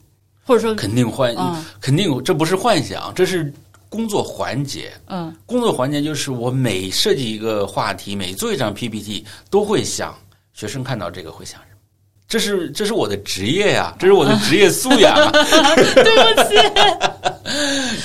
[0.44, 1.34] 或者说，肯定幻，
[1.80, 3.52] 肯定这不是幻想，这是
[3.88, 4.92] 工作环节。
[5.06, 10.16] 嗯，工作环节就是我每设计一个话题，每做一张 PPT，都会想
[10.52, 11.78] 学生看到这个会想什么。
[12.26, 15.14] 这是这是我的职业呀， 这是我的职业素养。
[15.14, 16.54] 啊 对不起，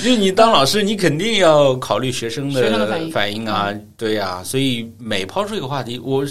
[0.02, 4.42] 因为你当老师，你肯定要考虑学生的反应啊，对呀。
[4.42, 6.24] 所以每抛出一个话题，我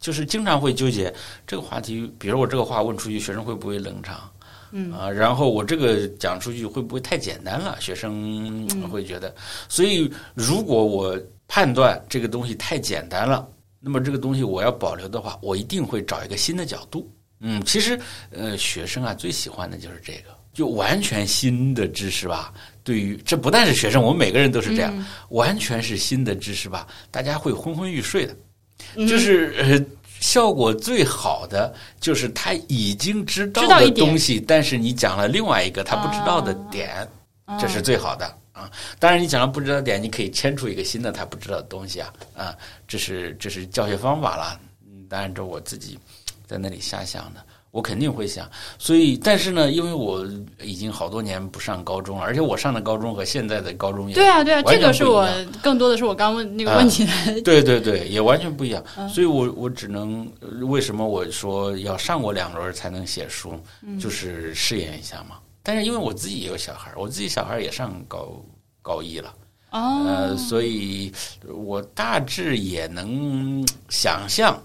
[0.00, 1.12] 就是经常会纠结
[1.46, 2.10] 这个话题。
[2.18, 4.18] 比如我这个话问出去，学生会不会冷场？
[4.72, 7.76] 嗯啊，然后我这个讲出去会不会太简单了？
[7.80, 9.34] 学生会觉得。
[9.68, 13.48] 所以如果我判断这个东西太简单了，
[13.80, 17.08] 那么这个东西我要保留的话，我一定会找一个新的角度。
[17.40, 18.00] 嗯，其实，
[18.30, 22.52] 呃，学生啊最喜欢的就是这个，就完全新的知识吧。
[22.82, 28.34] 对于这不但是学生，我们每个人都是这样，完全是新的知识吧，大家会昏昏欲睡的。
[29.06, 29.78] 就是呃，
[30.26, 37.08] 效果最好的就是他已经知道的东西，但是你讲了另外一个他不知道的点，
[37.60, 38.68] 这是最好的啊。
[38.98, 42.56] 当然，你讲了不知道点，你可以牵出一个新的他不知道的东西啊啊，
[42.88, 44.60] 这是这是教学方法了。
[44.84, 45.96] 嗯，当然这我自己。
[46.48, 47.44] 在那里瞎想的，
[47.76, 48.50] 我肯定会想。
[48.78, 50.26] 所以，但是呢，因为我
[50.62, 55.28] 已经好多年不上高中了，而且我上的高中和现在的高中也对啊，对啊，这个是我
[55.62, 57.12] 更多的是我刚问那个问题的。
[57.44, 58.82] 对对对，也完全不一样。
[59.10, 60.26] 所以我我只能
[60.62, 63.52] 为什么我说要上过两轮才能写书，
[64.00, 65.36] 就是试验一下嘛。
[65.62, 68.42] 但是因为我自己也有小孩，我自己小孩也上高
[68.80, 69.34] 高一了，
[69.70, 71.12] 呃，所以
[71.46, 74.58] 我大致也能想象，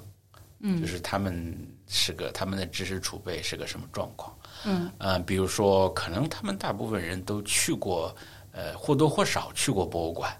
[0.61, 1.53] 嗯，就是他们。
[1.93, 4.33] 是个他们的知识储备是个什么状况？
[4.65, 8.15] 嗯，呃，比如说，可能他们大部分人都去过，
[8.53, 10.31] 呃，或多或少去过博物馆。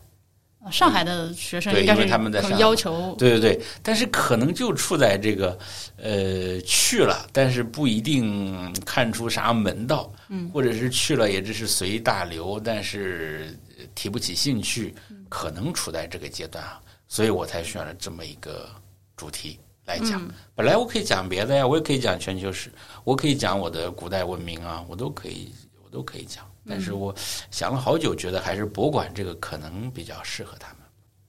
[0.72, 5.58] 上海的学生对，因为他们在要求，对对对，但是可能就处在这个，
[5.98, 13.60] 呃，去了，但是不一定看出啥门道，嗯，或者是去了也只是随大流，但是
[13.96, 14.94] 提不起兴趣，
[15.28, 18.70] 可能处在这个阶段啊，所以我才选了这么一个
[19.18, 19.60] 主题。
[19.86, 20.22] 来讲，
[20.56, 22.72] 本来我可以讲别的呀，我也可以讲全球史，
[23.04, 25.52] 我可以讲我的古代文明啊，我都可以，
[25.84, 26.46] 我都可以讲。
[26.70, 27.14] 但是我
[27.50, 30.78] 想了好久，觉得还是博物馆这个可能比较适合他们。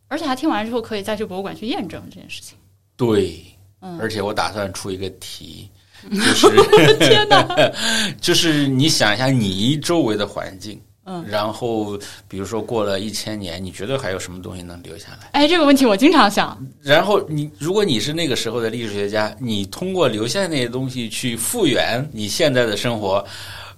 [0.09, 2.59] 而且他听完之后，可以再去博物馆去验证这件事情。
[2.97, 3.43] 对，
[3.81, 5.71] 嗯，而且我打算出一个题，
[6.11, 7.49] 就 是天哪，
[8.21, 10.79] 就是你想一下，你周围的环境。
[11.05, 15.29] 嗯，然后比如说过了一千年，你觉得还有什么东西能留下来？
[15.33, 16.57] 哎，这个问题我经常想。
[16.81, 23.25] 然后你，如果你是那个时候的历史学家，你通过留下那些东西去复原你现在的生活，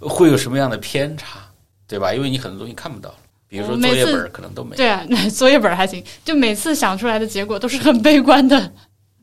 [0.01, 1.41] 会有什么样的偏差？
[1.89, 2.13] 对吧？
[2.13, 3.15] 因为你很多东西看不到，
[3.49, 4.77] 比如说作业本可能都没。
[4.77, 8.71] 对啊， 作业本还行，就每次想出来的结果都是很悲观的。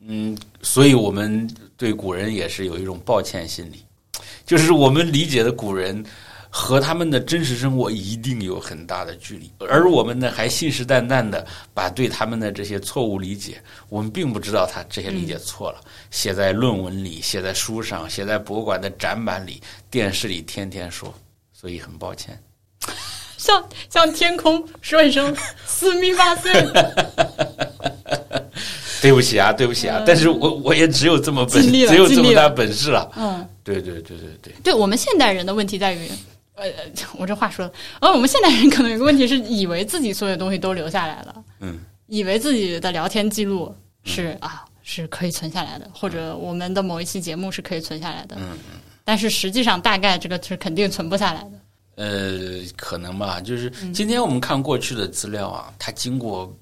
[0.04, 3.84] 嗯，所以我们对古人也是有一种抱歉心理，
[4.44, 6.04] 就是我们理解的古人。
[6.54, 21.12] 和他们的真实生活一定有很大的距离，而我们呢，还信誓旦旦的把对他们的这些错误理解，我们并不知道他这些理解错了，写在论文里，写在书上，写在博物馆的展板里，电视里天天说，
[21.54, 22.38] 所以很抱歉，
[23.38, 25.34] 向向天空说一声
[25.64, 26.52] 私密马赛，
[29.00, 36.10] 对不起啊，对不起啊，但是我我也只有这么本，只有这么大本事了，嗯，对对对对对，对我们现代人的问题在于。
[36.54, 36.70] 呃，
[37.18, 51.50] 我这话说，而我们现代人可能有个问题是，以为自己所有东西都留下来了，嗯，以为自己的聊天记录是啊是可以存下来的，或者我们的某一期节目是可以存下来的，嗯嗯，但是实际上大概这个是肯定存不下来的。
[51.94, 56.54] 呃，可能吧，就是今天我们看过去的资料啊，它经过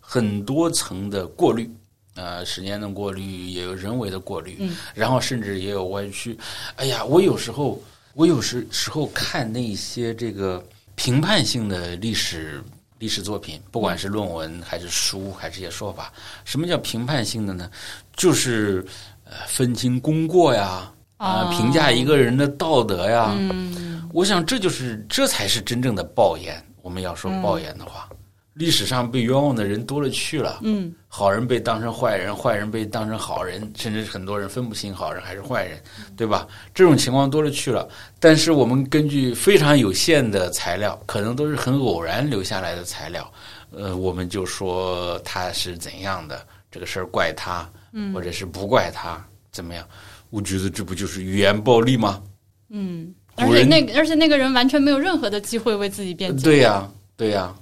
[0.00, 1.70] 很多层的过滤，
[2.14, 6.38] 呃，时间的过滤，也有人为的过滤，嗯，然后甚至也有歪曲。
[6.76, 7.78] 哎呀，我有时候。
[8.14, 12.62] 我有时时候看那些这个评判性的历史
[12.98, 16.12] 历史作品，不管是论文还是书，还是些说法，
[16.44, 17.68] 什么叫评判性的呢？
[18.14, 18.86] 就是
[19.24, 23.34] 呃分清功过呀，啊评价一个人的道德呀。
[23.36, 26.64] 嗯，我想这就是这才是真正的报言。
[26.82, 28.08] 我们要说报言的话，
[28.54, 35.76] 历史上被冤枉的人多了去了，嗯，好人被当成坏人，坏人被当成好人，甚至很多人分不清好人还是坏人，
[36.16, 36.46] 对吧？
[36.72, 37.88] 这种情况多了去了。
[38.20, 43.28] 但是我们根据非常有限的材料，可能都是很偶然留下来的材料，
[43.70, 49.84] 呃，我们就说他是怎样的，这个事儿怪他，嗯或者是不怪他，怎么样？
[50.30, 52.22] 我觉得这不就是语言暴力吗？
[52.68, 56.44] 嗯，而且那而且那个人完全没有任何的机会为自己辩解。
[56.44, 57.52] 对呀，对呀。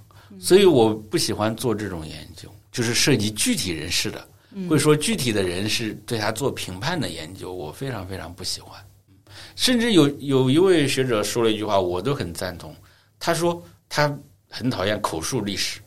[0.40, 4.26] 所以我不喜欢做这种研究，就是涉及具体人士的，
[4.68, 8.80] 会说具体的人是对他做评判的研究，我非常非常不喜欢。
[9.54, 12.74] 甚至有有一位学者说了一句话，我都很赞同。
[13.18, 14.14] 他说他
[14.48, 15.80] 很讨厌口述历史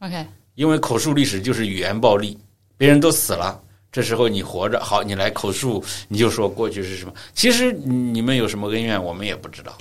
[0.00, 2.36] ，OK，因为口述历史就是语言暴力，
[2.76, 7.14] 别人都死了，这时候你活着，好，你来口述，你就说过去是什么？
[7.34, 9.76] 其实你们有什么恩怨，我们也不知道。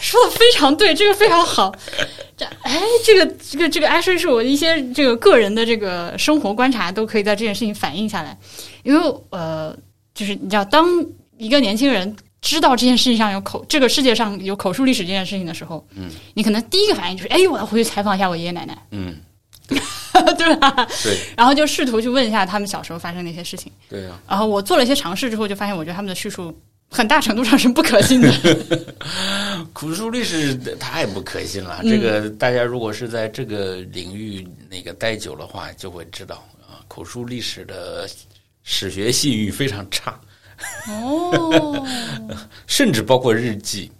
[0.00, 1.74] 说的非常对，这个非常好。
[2.36, 8.38] 这哎，这个这个这个，哎，说是我一些这个个人的这个生活观察，都可以在这件事情反映下来。
[8.84, 9.76] 因为呃，
[10.14, 10.86] 就是你知道，当
[11.36, 19.16] 一个年轻人知道这件事情上有口，这个世界上有口述历史这件事情的时候，嗯，你可能第一个反应就是，哎，我要回去采访一下我爷爷奶奶，嗯，
[19.68, 20.86] 对吧？
[21.02, 23.72] 对，然后就试图去问一下他们小时候发生的一些事情。
[23.88, 24.10] 对呀。
[24.28, 26.56] 然后我做了一些尝试之后，就发现，我觉得他们的叙述。
[26.90, 28.32] 很大程度上是不可信的，
[29.72, 31.80] 口述历史太不可信了。
[31.82, 38.08] 这个大家如果是在这个领域那个待久的话，就会知道啊，口述历史的
[38.62, 40.18] 史学信誉非常差。
[40.88, 41.86] 哦，
[42.66, 43.92] 甚至包括日记。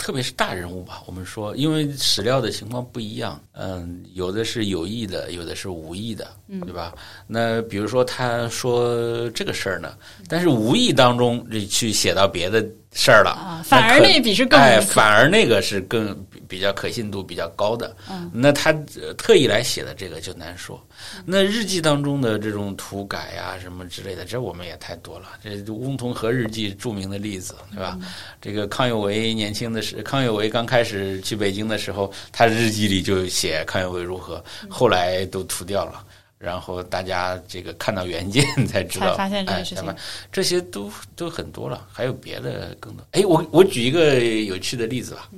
[0.00, 6.26] 特别是大人物吧，我们说，因为史料的情况不一样，嗯，有的是有意的，有的是无意的，
[6.64, 6.94] 对吧？
[7.26, 9.92] 那比如说他说这个事儿呢，
[10.26, 12.66] 但是无意当中去写到别的。
[12.92, 16.12] 事儿了啊，反而那笔是更哎，反而那个是更
[16.50, 17.96] 比较可信度比较高的。
[18.10, 18.72] 嗯，那他
[19.16, 20.84] 特意来写的这个就难说。
[21.24, 25.28] 那日记当中的这种涂改啊什么之类的，这我们也太多了。
[25.42, 27.96] 这《翁同龢日记》著名的例子，对吧？
[28.40, 36.04] 这个康有为年轻的时，康有为刚开始去北京的时候，他日记里就写康有为如何，后来都涂掉了。
[36.40, 39.94] 然后大家这个看到原件才知道，发现这些事情，
[40.32, 43.06] 这些都都很多了，还有别的更多。
[43.12, 45.28] 哎，我我举一个有趣的例子吧。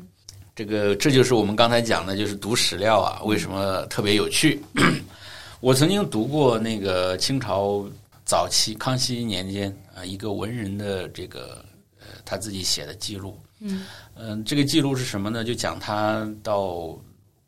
[0.55, 4.63] 这个这就是我们刚才讲的，就是读史料啊，为什么特别有趣？
[5.61, 7.87] 我曾经读过那个清朝
[8.25, 11.65] 早期康熙年间啊，一个文人的这个
[12.01, 13.39] 呃他自己写的记录。
[13.61, 15.43] 嗯嗯，这个记录是什么呢？
[15.43, 16.99] 就讲他到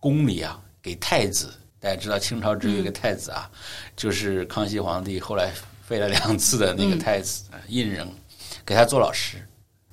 [0.01, 1.53] 宫里啊，给太子。
[1.81, 3.51] 大家知道清朝只有一个太子啊，
[3.95, 5.53] 就是康熙皇帝后来
[5.87, 8.07] 废了两次的那个太子胤禛，
[8.65, 9.37] 给他做老师。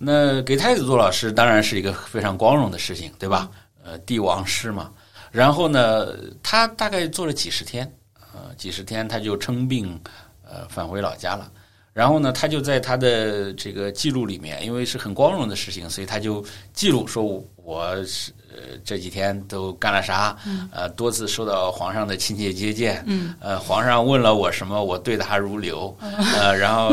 [0.04, 3.50] 那给太子做老师当然是一个非常光荣的事情，对吧？
[3.84, 4.92] 呃，帝王师嘛。
[5.32, 6.08] 然后呢，
[6.42, 7.90] 他大概做了几十天，
[8.34, 10.00] 呃，几十天他就称病，
[10.44, 11.52] 呃，返回老家了。
[11.94, 17.24] 然后呢，他就在他的这个记录里面，因为是很光荣的事情，所以他就记录说
[17.56, 18.32] 我是。
[18.54, 20.36] 呃，这几天都干了啥？
[20.74, 23.02] 呃，多次受到皇上的亲切接见。
[23.08, 25.98] 嗯，呃，皇上问了我什么，我对答如流。
[26.02, 26.92] 呃，然后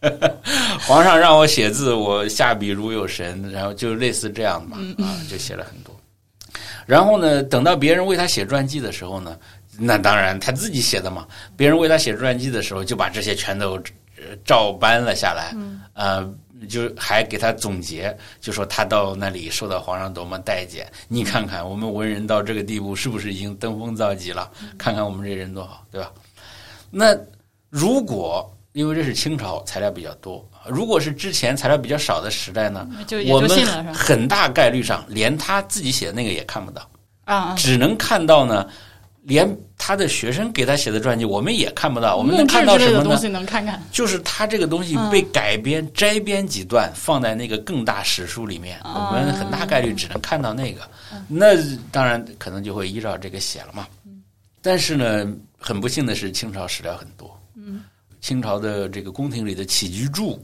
[0.86, 3.50] 皇上让我写字，我下笔如有神。
[3.50, 5.94] 然后就类似这样的嘛，啊，就写了很多。
[6.86, 9.38] 然后呢，等到别人为他写传记的时候呢，
[9.78, 11.26] 那当然他自己写的嘛。
[11.56, 13.80] 别人为他写传记的时候，就把这些全都
[14.44, 15.54] 照搬了下来。
[15.94, 16.32] 呃。
[16.70, 20.90] 就还给他总结，就说他到那里受到皇上多么待见。
[21.06, 24.50] 你看看我们文人到这个地步，是不是已经登峰造极了？
[24.78, 26.10] 看看我们这人多好，对吧？
[26.90, 27.14] 那
[27.68, 32.86] 如果因为这是清朝材料比较多，如果是之前材料比较少的时代呢？
[33.26, 33.48] 我们
[33.94, 36.86] 很大概率上连他自己写的那个也看不到
[37.24, 38.68] 啊，只能看到呢。
[39.22, 42.16] 连他的学生给他写的传记，我们也看不到。
[42.16, 43.82] 我们能看到什么呢？
[43.90, 48.78] 就是他这个东西被改编、摘编几段，放在那个更大史书里面。
[48.84, 50.82] 我们很大概率只能看到那个。
[51.26, 51.56] 那
[51.90, 53.84] 当然可能就会依照这个写了嘛。
[54.62, 55.26] 但是呢，
[55.58, 57.35] 很不幸的是，清朝史料很多。
[58.20, 60.42] 清朝的这个宫廷里的起居注，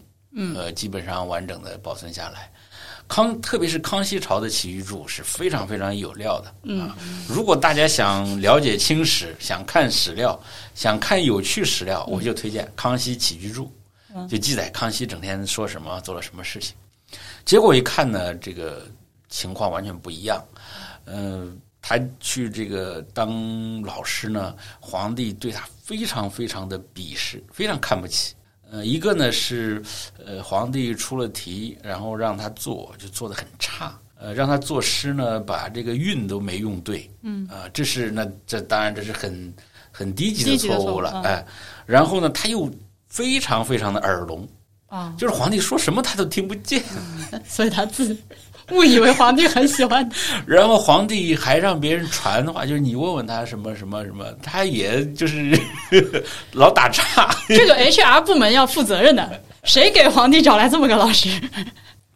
[0.55, 2.51] 呃，基本上完整的保存下来。
[3.09, 6.55] 康，特别是康熙朝的起居注是非常非常有料的。
[6.63, 6.91] 嗯，
[7.29, 10.41] 如果大家想了解清史，想看史料，
[10.75, 13.71] 想看有趣史料，我就推荐《康熙起居注》，
[14.29, 16.75] 就记载康熙整天说什么，做了什么事情。
[17.45, 18.87] 结果一看呢，这个
[19.29, 20.43] 情况完全不一样。
[21.05, 28.35] 嗯，他去这个当老师呢，皇帝对他非常非常的鄙视，非常看不起。
[28.71, 29.83] 呃，一个呢是，
[30.25, 33.95] 呃，皇帝出了题，然后让他做，就做的很差。
[34.15, 39.53] 呃，让他作诗呢，把这个韵都没用对，嗯，啊，这是那这当然这是很
[39.91, 41.45] 很低级的错误了，哎，
[41.85, 42.71] 然后呢，他又
[43.09, 44.49] 非常非常的耳聋，
[44.87, 46.81] 啊，就是皇帝说什么他都听不见，
[47.45, 48.17] 所以他自
[48.73, 50.09] 误以为皇帝很喜欢，
[50.47, 55.59] 然后皇帝还让别人传的话，就是你问问他什么什么什么，他也就是
[56.53, 57.35] 老打岔。
[57.49, 61.29] 这个 HR 部门要负责任的，谁给皇帝找来这么个老师？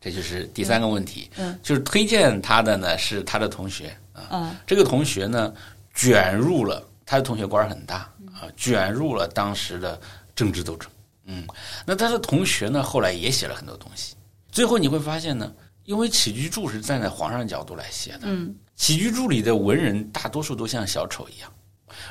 [0.01, 5.53] 这就是第三个问题，嗯，就是推荐他的呢是他的同学啊，这个同学呢
[5.95, 10.01] 卷入了他的同学官很大啊，卷入了当时的
[10.37, 10.89] 政治斗争，
[11.25, 11.45] 嗯，
[11.85, 14.15] 那他的同学呢后来也写了很多东西，
[14.53, 15.53] 最后你会发现呢，
[15.87, 21.51] 因为起居注是站在皇上角度来写的，嗯，起居注里的文人大多数都像小丑一样，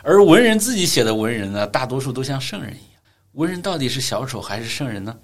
[0.01, 3.01] 而文人自己写的文人呢，大多数都像圣人一样，
[3.33, 5.15] 文人到底是小丑还是圣人呢？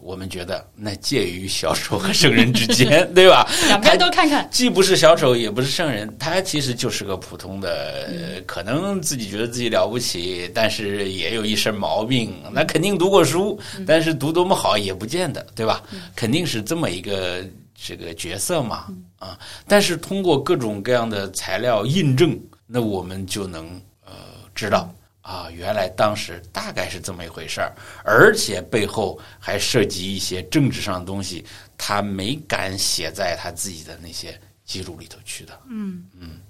[0.00, 3.48] 我们觉得那介于小丑和圣人之间， 对吧？
[3.68, 12.34] 两边都看看，既不是小丑，也不是圣人，他其实就是个普通的，可能自己觉得自己了不起，但是也有一身毛病。
[12.50, 15.80] 那肯定读过书，但是读多么好也不见得，对吧？
[16.16, 17.46] 肯定是这么一个
[17.84, 18.86] 这个角色嘛，
[19.18, 19.38] 啊！
[19.66, 24.12] 但是通过各种各样的材料印证，那我们就能呃
[24.54, 24.92] 知道。
[25.22, 27.72] 啊，原来当时大概是这么一回事儿，
[28.04, 31.44] 而且背后还涉及一些政治上的东西，
[31.78, 35.56] 他没敢写在他自己的那些记录里头去的。
[35.68, 36.40] 嗯嗯，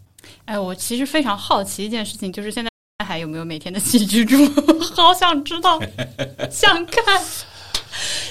[0.47, 2.71] 哎，我其实非常好奇一件事情，就是现在
[3.05, 4.39] 还有没有每天的起居注？
[4.97, 5.79] 好想知道，
[6.51, 7.23] 想看。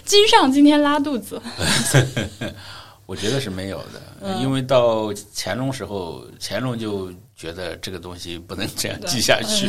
[0.03, 1.39] 金上今天拉肚子。
[3.11, 7.11] 我觉得是没有的，因为到乾隆时候，乾隆就。
[7.41, 9.67] 觉得这个东西不能这样记下去，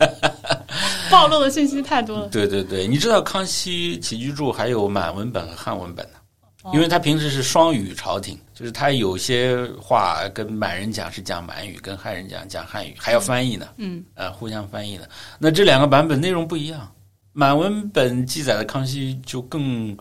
[1.12, 2.28] 暴露的信息太多了。
[2.28, 6.18] 对对对，你知道康熙起居注还有满文本和汉文本呢，
[6.72, 13.68] 因为他平时是双语朝廷，就是他有些话跟满人讲是讲满语，跟汉人讲讲汉语，还要翻译呢。
[13.76, 15.04] 嗯，呃，互相翻译呢。
[15.38, 16.90] 那这两个版本内容不一样，
[17.34, 19.94] 满文本记载的康熙就更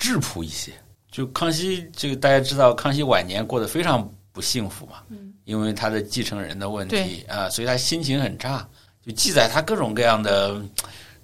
[0.00, 0.72] 质朴一些。
[1.10, 5.02] 就康熙这个大家知道，康熙晚年过得非常不幸福嘛。
[5.08, 5.34] 嗯。
[5.44, 8.68] 因为他的继承人的问题啊，所以他心情很差，
[9.02, 10.62] 就记载他各种各样的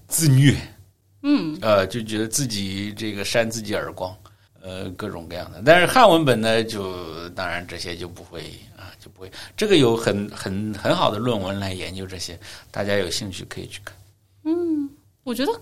[0.08, 0.56] 自虐，
[1.20, 4.16] 嗯，呃，就觉得自己这个扇自己耳光，
[4.62, 5.60] 呃，各种各样的。
[5.62, 8.44] 但是汉文本呢，就当然这些就不会
[8.78, 9.30] 啊，就不会。
[9.54, 13.94] 这个有很很很好的论文来研究这些，大家有兴趣可以去看。
[14.44, 14.88] 嗯，
[15.22, 15.52] 我觉得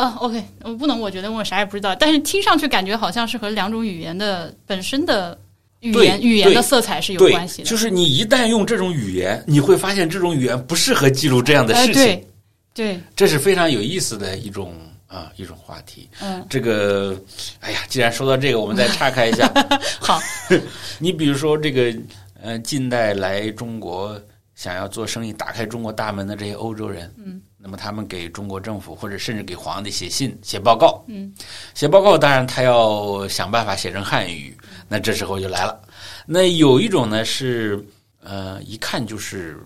[0.00, 5.38] 啊，OK，我不能，我觉得我啥也不知道，但是听上去感觉好像是和两种语言的本身的。
[5.80, 11.94] 语言语言的色彩是有关系的，就是你一旦用这种语言，你会发现这种语言不适合记录这样的事情。
[11.94, 12.26] 对，
[12.74, 14.74] 对，这是非常有意思的一种
[15.06, 16.06] 啊一种话题。
[16.20, 17.18] 嗯，这个，
[17.60, 19.50] 哎呀，既然说到这个，我们再岔开一下。
[19.98, 20.20] 好，
[21.00, 21.98] 你比如说这个，
[22.42, 24.20] 呃，近代来中国
[24.54, 31.30] 想要做生意、打开中国大门的这些欧洲人，嗯，那么他们给中国政府或者甚至给皇帝写信、写报告，嗯，
[31.74, 34.56] 写报告，当然他要想办法写成汉语。
[34.88, 35.78] 那这时候就来了，
[36.26, 37.84] 那有一种呢是
[38.22, 39.58] 呃，一看就是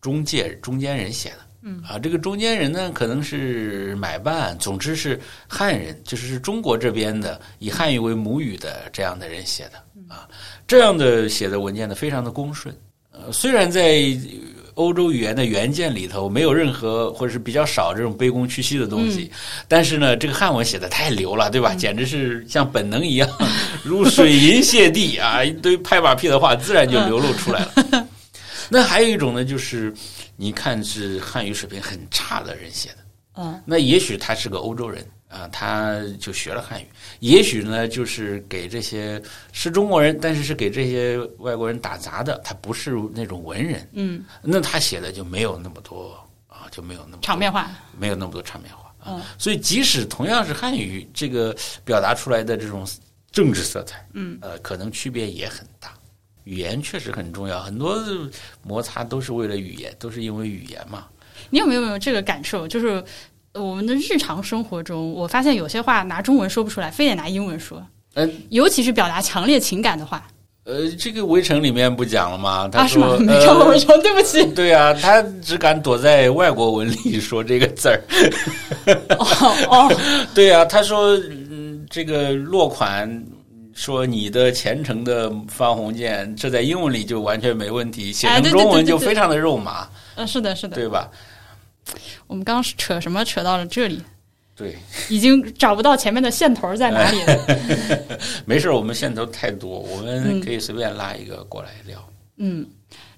[0.00, 1.82] 中介中间人写的，嗯。
[1.82, 9.78] 啊，这个中间人呢可能是买办，总之是汉人，就是中国这边的以汉语为母语的这样的人写的。
[10.08, 10.28] 啊，
[10.66, 12.72] 这样的写的文件呢非常的恭顺，
[13.10, 14.16] 呃，虽然在。
[14.74, 19.30] 欧洲语言的原件里头没有任何或者是比较少这种卑躬屈膝的东西，
[19.68, 21.74] 但是呢，这个汉文写的太流了，对吧？
[21.74, 23.28] 简直是像本能一样，
[23.84, 25.42] 如水银泻地啊！
[25.44, 28.08] 一堆拍马屁的话自然就流露出来了。
[28.70, 29.92] 那还有一种呢，就是
[30.36, 32.96] 你看是汉语水平很差的人写的，
[33.36, 35.06] 嗯，那也许他是个欧洲人。
[35.32, 36.86] 啊，他就学了汉语，
[37.20, 39.20] 也许呢，就是给这些
[39.50, 46.12] 是中国人，但是是给这些外国人打杂的，他不是那种文人，嗯，那他写的就没有那么多
[46.48, 49.24] 啊，就没有那么场面化，没有那么多场面化啊。
[49.38, 52.86] 所以，即使同样是汉语，这个表达出来的这种
[53.30, 55.94] 政治色彩，嗯，呃，可能区别也很大。
[56.44, 57.98] 语言确实很重要，很多
[58.62, 61.06] 摩擦都是为了语言，都是因为语言嘛。
[61.48, 62.68] 你有没有没有这个感受？
[62.68, 63.02] 就是。
[63.54, 67.84] 我们的日常生活中，我发现有些话拿中文说不出来，非得拿英文说。
[68.14, 70.26] 嗯，尤其是表达强烈情感的话。
[70.64, 72.68] 呃，这个《围城》里面不讲了吗？
[72.70, 74.44] 他说没看过《围城》，对不起。
[74.54, 78.00] 对啊，他只敢躲在外国文里说这个字儿。
[79.68, 79.92] 哦，
[80.32, 81.16] 对啊，他说，
[81.50, 83.24] 嗯，这个落款
[83.74, 89.88] 说你的虔诚的方鸿渐，这在英文里就完全没问题，写成中文就非常的肉麻。
[90.14, 91.10] 嗯，是的，是的，对吧？
[92.26, 94.02] 我们刚扯什么扯到了这里？
[94.54, 94.76] 对，
[95.08, 98.18] 已经找不到前面的线头在哪里了。
[98.44, 101.98] 没事，我们线头太多，我们可以随便拉一个过来聊。
[102.36, 102.66] 嗯，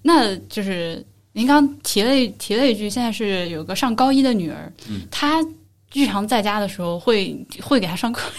[0.01, 5.45] 那就是您刚提了提了一句，现在是有个上高一的女儿，嗯，她
[5.93, 8.31] 日常在家的时候会会给她上课。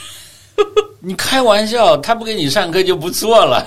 [1.02, 3.64] 你开玩笑，他不给你上课就不错了。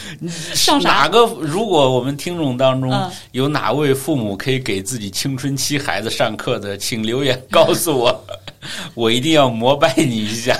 [0.54, 0.80] 上？
[0.82, 1.26] 哪个？
[1.40, 8.24] 如果我们听众当中有哪位父母可以给自己青春期孩子上课的，请留言告诉我，
[8.94, 10.58] 我一定要膜拜你一下。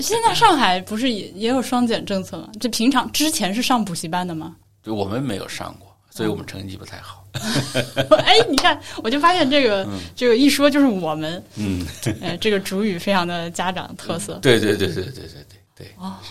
[0.00, 2.48] 现在上海不是也也有双减政策吗？
[2.58, 4.54] 这平常之前是上补习班的吗？
[4.82, 7.24] 对，我们没有上过，所以我们成绩不太好。
[8.24, 11.86] 哎，你看，我就发现这个这个一说就是我们，嗯，
[12.22, 14.38] 哎，这个主语非常的家长特色。
[14.42, 15.44] 对对对对对对对
[15.76, 15.86] 对。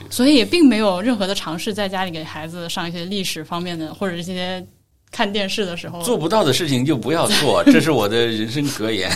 [0.10, 4.66] 所以也并没有任何的尝试在家里给孩子上一些历史方面的，或者一些
[5.10, 9.10] 看电视的时候做不到的事情就不要做， 这是我的人生格言。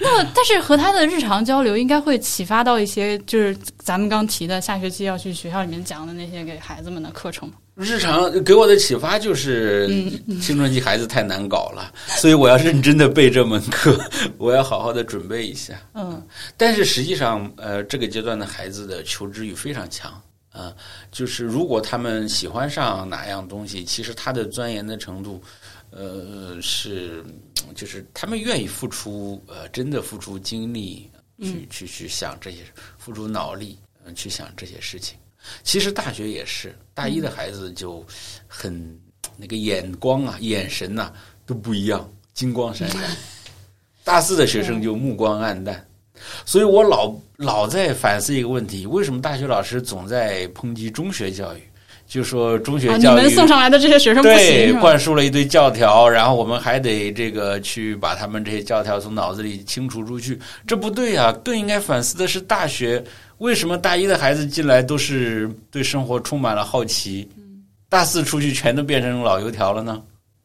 [0.00, 7.50] 那但是和他的日常交流应该会启发到一些，就是咱们刚提的下学期要去学校里面讲的那些给孩子们的课程。
[7.78, 9.86] 日常给我的启发就是
[10.42, 13.96] 青春期孩子太难搞了，所以我要认真的备这门课，
[14.36, 15.80] 我要好好的准备一下。
[15.94, 16.20] 嗯，
[16.56, 20.20] 但是实际上，呃，这个阶段的孩子的求知欲非常强
[20.50, 20.74] 啊，
[21.12, 25.40] 就是如果他们喜欢上哪样东西，其实他的钻研的程度，
[25.90, 27.24] 呃，是
[27.76, 31.08] 就是他们愿意付出，呃，真的付出精力
[31.40, 32.58] 去去去想这些，
[32.98, 35.16] 付出脑力嗯去想这些事情。
[35.62, 38.04] 其实大学也是，大一的孩子就
[38.46, 38.98] 很
[39.36, 41.12] 那个眼光啊、眼神呐
[41.46, 43.00] 都不一样，金光闪闪。
[44.04, 45.86] 大四的学生就目光暗淡，
[46.46, 51.62] 所以我老老在反思一个问题：为什么大学老师总在抨击中学教育？
[52.06, 61.30] 就说中学教育，你们送上来的这些学生不行，灌输了一堆教条，然后我们还得这个去把他们这些教条从脑子里清除出去，这不对啊！
[61.44, 63.04] 更应该反思的是大学。
[63.38, 67.28] 为什么大一的孩子进来都是对生活充满了好奇，
[67.88, 70.02] 大四出去全都变成老油条了呢？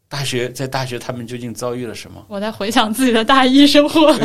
[0.07, 2.23] 大学在大学他们究竟遭遇了什么？
[2.29, 4.15] 我在回想自己的大一生活。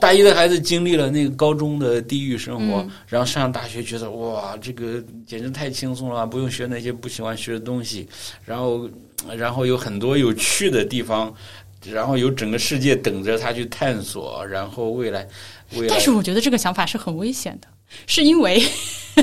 [0.00, 8.08] 大一的孩子经历了那个高中的地狱生活，然后上大学觉得哇，这个简直太轻松了，不用学那些不喜欢学的东西，
[8.44, 8.90] 然后
[9.36, 11.32] 然后有很多有趣的地方。
[11.92, 15.26] 然后有整个世界等着他去探索，然后未来，
[15.74, 15.88] 未来。
[15.88, 17.68] 但是我觉得这个想法是很危险的，
[18.06, 18.60] 是因为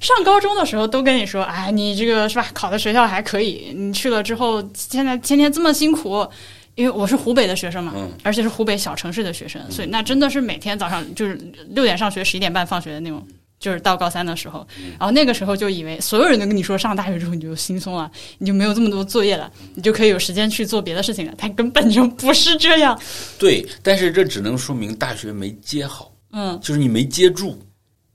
[0.00, 2.46] 上高中的时候都跟你说，哎，你这个是吧？
[2.52, 6.26] 考的学校还可以，你去了之后，现在天天这么辛苦，
[6.74, 13.26] 因为我是湖北的学生嘛，而且是湖北小城市的学生，所以那真的是每天早上就是六点上学，十一点半放学的那种。
[13.62, 14.66] 就是到高三的时候，
[14.98, 21.32] 然后那个时候就以为所有人都跟你说上大学之后你就轻松了，你就没有这么多作业了，你就可以有时间去做别的事情了。
[21.38, 23.00] 它根本就不是这样。
[23.38, 27.56] 对，但是这只能说明大学没接好，嗯，就是你没接住，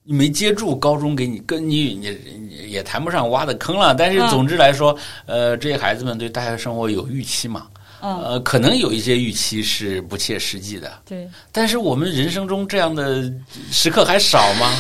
[0.03, 3.95] 你没接住高中给你跟你你也谈不上挖的坑了。
[3.95, 4.93] 但是总之来说，
[5.27, 7.67] 呃，这些孩子们对大学生活有预期嘛，
[8.01, 10.99] 呃，可能有一些预期是不切实际的。
[11.05, 13.31] 对，但是我们人生中这样的
[13.71, 14.73] 时刻还少吗？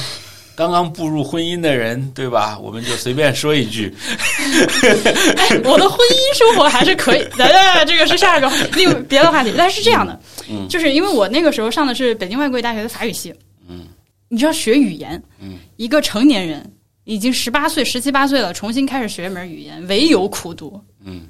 [0.57, 2.57] 刚刚步入婚姻的人，对吧？
[2.57, 3.93] 我们就随便说一句，
[5.37, 7.19] 哎我的婚姻生活还是可以。
[7.37, 7.85] 来来来。
[7.85, 9.53] 这个是下一个另别的话题。
[9.55, 13.31] 但是这样的，嗯，就是因为我那个时候上的是北京外国语大学的法语系，
[13.69, 13.85] 嗯，
[14.29, 16.67] 你知道学语言，嗯，一个成年人
[17.03, 20.81] 已经十八岁、十七八岁了，重新开始学一门语言，唯有苦读。
[21.05, 21.27] 嗯，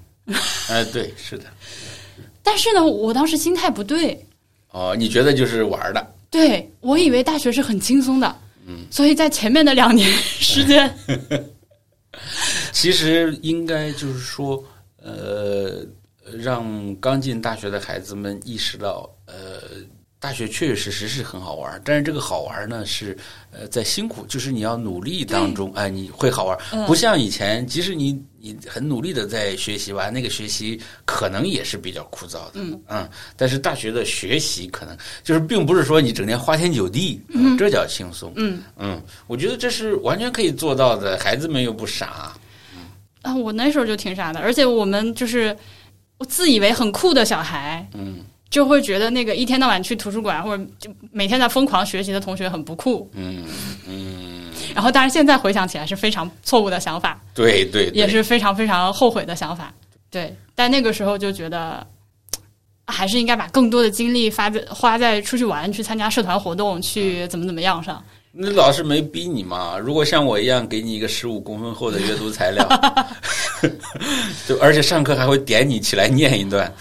[0.69, 1.43] 哎，对，是的。
[2.41, 4.17] 但是呢，我当时心态不对。
[4.71, 6.07] 哦，你觉得就是玩的？
[6.31, 8.33] 对，我以为大学是很轻松的。
[8.67, 10.93] 嗯，所以在前面的两年时间，
[12.71, 14.63] 其实应该就是说，
[15.01, 15.85] 呃，
[16.37, 19.61] 让刚进大学的孩子们意识到，呃。
[20.19, 23.15] 大学确确实实是很好玩，但是这个好玩呢是
[23.51, 26.57] 呃在辛苦，就是你要努力当中，哎，你会好玩，
[26.87, 32.81] 不像以前，即使你你很努力的在学习吧，那个学习可能也是比较枯燥的，嗯。
[32.87, 37.21] 嗯，但是大学的学习可能就是并不是说你整天花天酒地，
[37.55, 38.63] 这叫轻松，嗯。
[38.75, 42.33] 嗯，我觉得这是完全可以做到的，孩子们又不傻，
[43.21, 45.55] 啊，我那时候就挺傻的，而且我们就是
[46.17, 48.17] 我自以为很酷的小孩，嗯。
[48.49, 53.45] 就会觉得那个一天到晚去图书馆或者就每天在疯狂学习的同学很不酷，嗯
[53.87, 54.51] 嗯。
[54.73, 59.73] 然后，当然现在回想起来是非常错误的想法，对对，也是非常非常后悔的想法。
[60.09, 61.85] 对，但那个时候就觉得
[62.85, 68.03] 还是应该把更多的精力发在花在出去玩、去参加社团活动、去怎么怎么样上。
[68.31, 69.77] 那老师没逼你嘛？
[69.79, 72.67] 如果像我一样给你一个十五公分厚的阅读材料，
[74.47, 76.71] 就而且上课还会点你起来念一段，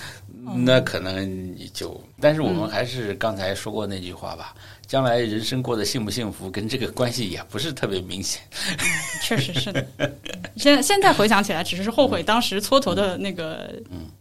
[0.55, 2.01] 那可能你就……
[2.21, 4.55] 但是我们还是刚才说过那句话吧。
[4.87, 8.41] 将来人生过得幸不幸福，跟这个关系也不是特别明显。
[9.21, 9.85] 确实是的。
[10.57, 13.75] 现现在回想起来，只是后悔当时蹉跎的那个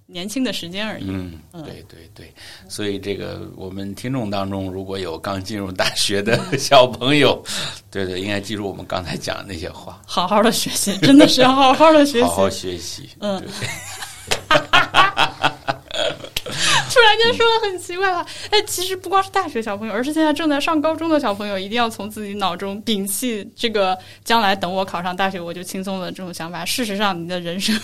[0.08, 1.06] 年轻的时间而已。
[1.08, 2.34] 嗯，对对对。
[2.68, 7.40] 所以这个我们听众当中，如果有刚进入大学的小朋友，
[7.92, 10.02] 对对，应该记住我们刚才讲的那些话。
[10.08, 12.22] 好好的学习，真的是要好好的学习。
[12.26, 13.12] 好好学习。
[13.20, 13.40] 嗯。
[16.96, 26.64] 突然间说的很奇怪了，哎，其实不光是大学小朋友，而是现在正在上高中的小朋友，一定要从自己脑中摒弃这个将来等我考上大学我就轻松了这种想法。
[26.64, 27.78] 事实上，你的人生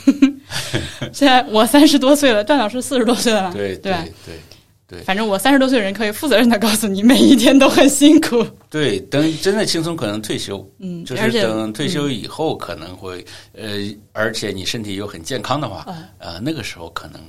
[1.12, 3.51] 现在我三十多岁了，段老师四十多岁了嘛？
[3.53, 3.91] 对对
[4.26, 4.39] 对
[4.88, 8.45] 对，反正我三十多岁的人可以负责任的告诉你，每一天都很辛苦。
[8.70, 15.86] 对，等真的轻松，可能退休，嗯，就是等退休以后可能会，呃，而且你身体又很健康的话，
[16.18, 17.20] 呃，那个时候可能。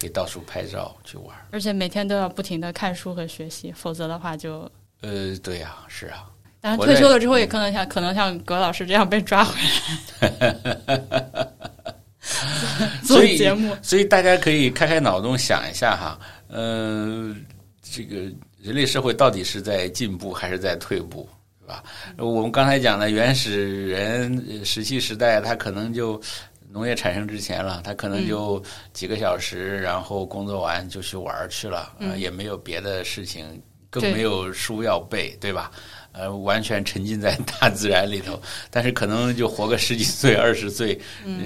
[0.00, 4.60] 可以到处拍照去玩，而且每天都要不停的看书和学习，否则的话就
[5.02, 6.24] 呃，对呀，是啊。
[6.58, 9.54] 但是退休了之后，也可能像可能像葛老师这样被抓回
[10.20, 10.30] 来
[13.04, 13.76] 做节目。
[13.82, 17.36] 所以大家可以开开脑洞想一下哈，呃，
[17.82, 18.16] 这个
[18.58, 21.28] 人类社会到底是在进步还是在退步，
[21.60, 21.84] 是吧？
[22.16, 26.18] 我们刚才讲的原始人石器时代，他可能就。
[26.72, 28.62] 农业产生之前了，他可能就
[28.92, 33.60] 几个小时，然后工作完就去玩去了，也没有别的事情，
[33.90, 35.70] 更没有书要背，对吧？
[36.12, 38.40] 呃，完全沉浸在大自然里头，
[38.70, 41.00] 但是可能就活个十几岁、二十岁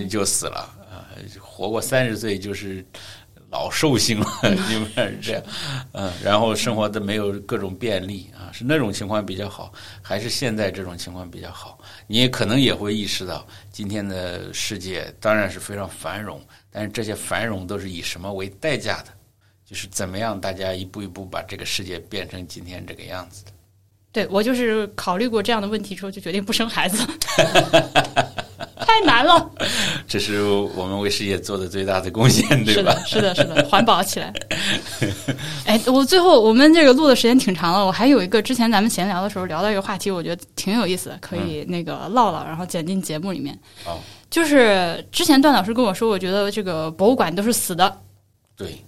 [0.09, 1.09] 就死了啊，
[1.41, 2.85] 活过三十岁就是。
[3.55, 4.27] 老寿星了，
[4.67, 5.43] 基本上是这样，
[5.93, 11.79] 嗯，然后生活的没有各种便利啊，是那种情况比较好，还是现在这种情况比较好？
[12.09, 19.11] 你也可能也会意识到，今天的世界当然是非常繁荣，但是这些繁荣都是以什么为代价的？
[19.65, 23.53] 就是怎么样大家一步一步把这个世界变成今天这个样子的？
[24.11, 26.99] 对我就是考虑过这样的问题之后，就决定不生孩子。
[29.15, 29.51] 太难了，
[30.09, 32.93] 这是我们为世界做的最大的贡献，对吧？
[33.07, 34.33] 是的，是的，是的，环保起来。
[35.67, 43.57] 哎，我最后我们这个录的时间挺长了，我还有一个之前咱们闲聊的时候聊到一个话题，我觉得挺有意思的，可以那个唠唠，然后剪进节目里面。
[43.87, 44.01] 哦，
[44.31, 48.01] 就是之前段老师跟我说，我觉得这个博物馆都是死的。
[48.57, 48.85] 对，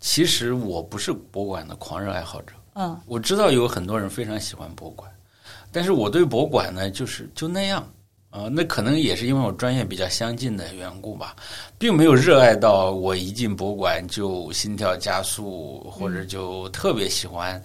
[0.00, 2.54] 其实我不是博物馆的狂热爱好者。
[2.74, 5.10] 嗯，我知道有很多人非常喜欢博物馆，
[5.72, 7.86] 但是我对博物馆呢，就是就那样。
[8.28, 11.34] 啊，那可能也是因为我专业比较相近的缘故吧，
[11.78, 17.62] 并没有热爱到我一进博物馆就心跳加速，或者就特别喜欢，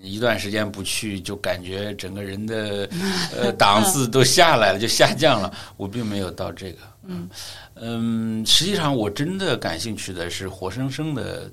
[0.00, 2.88] 一段时间不去就感觉整个人的
[3.36, 5.52] 呃档次都下来了，就下降了。
[5.76, 7.28] 我并没有到这个，嗯
[7.74, 11.52] 嗯，实际上我真的感兴趣的是活生生的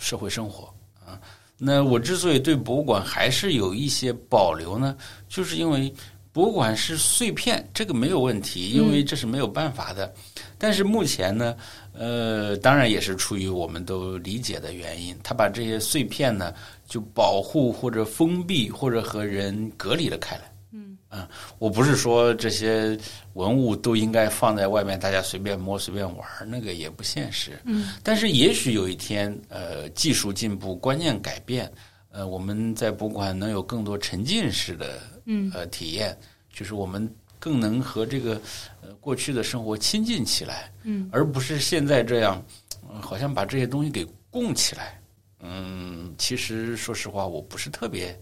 [0.00, 0.64] 社会生活
[1.06, 1.20] 啊。
[1.58, 4.96] 那我之所以对博物馆还是有一些保留呢，
[5.28, 5.94] 就是因为。
[6.34, 10.12] 博物馆是碎片，这个没有问题，因为这是没有办法的。
[10.58, 11.56] 但是目前呢，
[11.92, 16.52] 呃，当然也是出于我们都理解的原因，他把这些碎片呢
[16.88, 20.52] 就保护或者封闭或者和人隔离了开来。
[20.72, 21.28] 嗯，啊，
[21.60, 22.98] 我不是说这些
[23.34, 27.52] 文物都应该放在外面，大家随便摸随便玩，那个也不现实。
[27.64, 31.72] 嗯，但是也许有一天，呃，技术进步，观念改变。
[32.14, 35.00] 呃，我们在博物馆能有更多沉浸式的
[35.52, 36.16] 呃体验，
[36.52, 38.40] 就是我们更能和这个
[38.80, 42.40] 呃过去的生活亲近起来，嗯，而不是现在这样，
[43.00, 45.00] 好像把这些东西给供起来。
[45.40, 48.16] 嗯，其实说实话，我不是特别，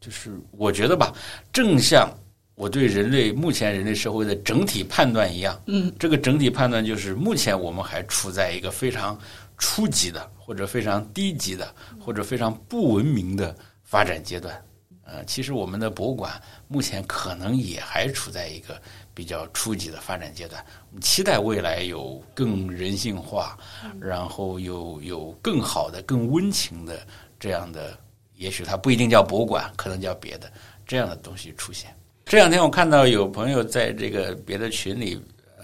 [0.00, 1.14] 就是我觉得吧，
[1.52, 2.12] 正像
[2.56, 9.16] 我对人类目前人类社会的整体判断一样，嗯，这个整体判断就是目前我们还处在一个非常。
[9.60, 11.74] 初级的，或者非常低级的，
[12.08, 14.58] 或者非常不文明的发展阶段，
[15.04, 18.80] 呃，其实我们的博物馆目前可能也还处在一个
[19.12, 20.64] 比较初级的发展阶段。
[20.88, 23.58] 我们期待未来有更人性化，
[24.00, 27.06] 然后有有更好的、更温情的
[27.38, 27.98] 这样的，
[28.36, 30.50] 也许它不一定叫博物馆，可能叫别的
[30.86, 31.94] 这样的东西出现。
[32.24, 35.22] 这两天我看到有朋友在这个别的群里。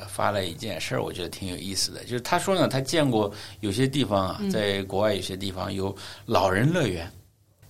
[0.09, 2.03] 发了一件事儿，我觉得挺有意思的。
[2.05, 5.95] 就是他说呢，他见过有些地方啊，在国外有些地方有
[6.27, 7.11] 老人乐园，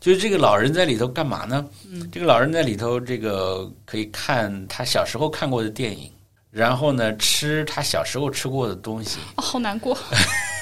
[0.01, 1.66] 就是这个老人在里头干嘛呢？
[2.12, 6.11] 这个老人在里头，这个可以看他小时候看过的电影，
[6.51, 9.18] 然后呢，吃他小时候吃过的东西。
[9.37, 9.97] 好难过。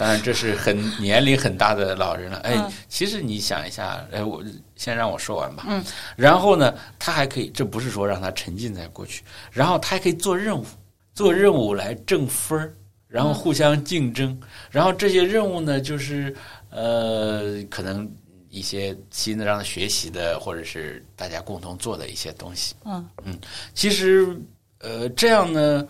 [0.00, 2.38] 当然这是很年龄很大的老人了。
[2.38, 2.56] 哎，
[2.88, 4.42] 其实你想一下，哎，我
[4.74, 5.66] 先让我说完吧。
[5.68, 5.84] 嗯。
[6.16, 9.22] 然后呢，他还可以，这不是说让他沉浸在过去，
[9.52, 10.64] 然后他还可以做任务，
[11.12, 12.72] 做任务来挣分儿，
[13.08, 14.40] 然后互相竞争，
[14.70, 16.34] 然后这些任务呢，就是
[16.70, 18.10] 呃，可能
[18.48, 22.74] 一些新的让他学习的，或者是大家共同做的一些东西。
[22.86, 23.38] 嗯嗯，
[23.74, 24.34] 其实
[24.78, 25.86] 呃，这样呢。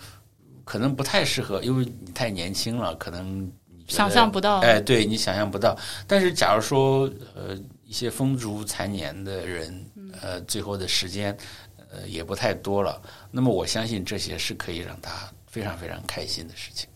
[0.62, 3.50] 可能不太适合，因为你太年轻了，可能
[3.90, 4.60] 想象不到。
[4.60, 5.76] 哎，对你想象不到。
[6.06, 9.84] 但是，假如说呃一些风烛残年的人，
[10.22, 11.36] 呃，最后的时间
[11.90, 15.10] 呃也不太多了，那么我相信这些是可以让他
[15.46, 16.88] 非常非常开心的事情。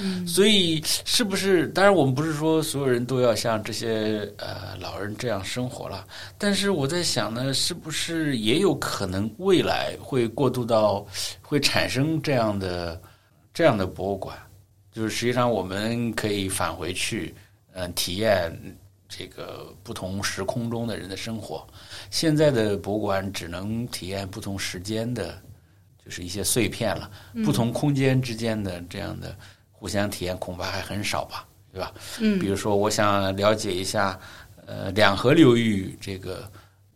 [0.00, 1.66] 嗯，所以是不是？
[1.70, 6.06] 当然，我们不是说所有人都要像这些呃老人这样生活了。
[6.36, 11.04] 但是我在想呢，是不是也有可能未来会过渡到
[11.42, 13.00] 会产生这样的
[13.52, 14.38] 这样的博物馆？
[14.98, 17.32] 就是实际上我们可以返回去，
[17.74, 18.52] 嗯，体验
[19.08, 21.64] 这个不同时空中的人的生活。
[22.10, 25.40] 现在的博物馆只能体验不同时间的，
[26.04, 27.08] 就是一些碎片了，
[27.44, 29.36] 不同空间之间的这样的。
[29.70, 31.94] 互相体验恐怕还很少吧，对吧？
[32.18, 34.18] 嗯，比如说，我想了解一下，
[34.66, 36.50] 呃，两河流域这个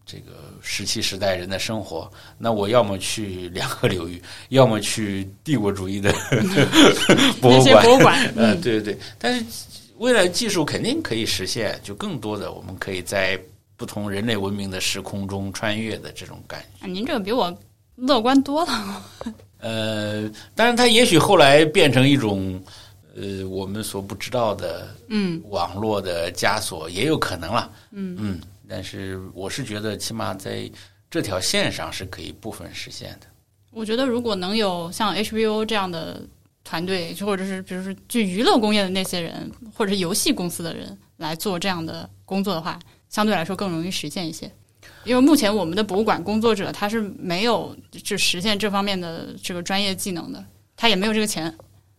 [0.05, 6.13] 这个石器时代人的生活，那我要么去两河流域， 要么去帝国主义的
[7.41, 7.85] 博物馆。
[7.85, 8.99] 博物馆， 呃，对对对。
[9.19, 9.45] 但是
[9.99, 13.39] 未来技术肯定可以实现，就更多的我们可以在
[13.77, 16.87] 不同人类文明的时空中穿越的这种感觉。
[16.87, 17.57] 您这个比我
[17.95, 19.03] 乐观多了。
[19.61, 22.61] 呃，当然，它也许后来变成一种
[23.15, 28.41] 呃我们所不知道的，嗯，网络的枷锁也有可能了，嗯嗯。
[28.69, 30.71] 但是我是觉得，起码在
[31.11, 33.27] 这条线上是可以部分实现的。
[33.71, 36.23] 我觉得，如果能有像 HBO 这样的
[36.65, 44.51] 团队，就或者是比如说就娱乐工业的那些人，或者是游戏公司的人来做这样的工作的话，相对来说更容易实现一些。
[45.05, 50.45] 因为目前我们的博物馆工作者他是没有就实现这方面的这个专业技能的，
[50.77, 51.53] 他也没有这个钱，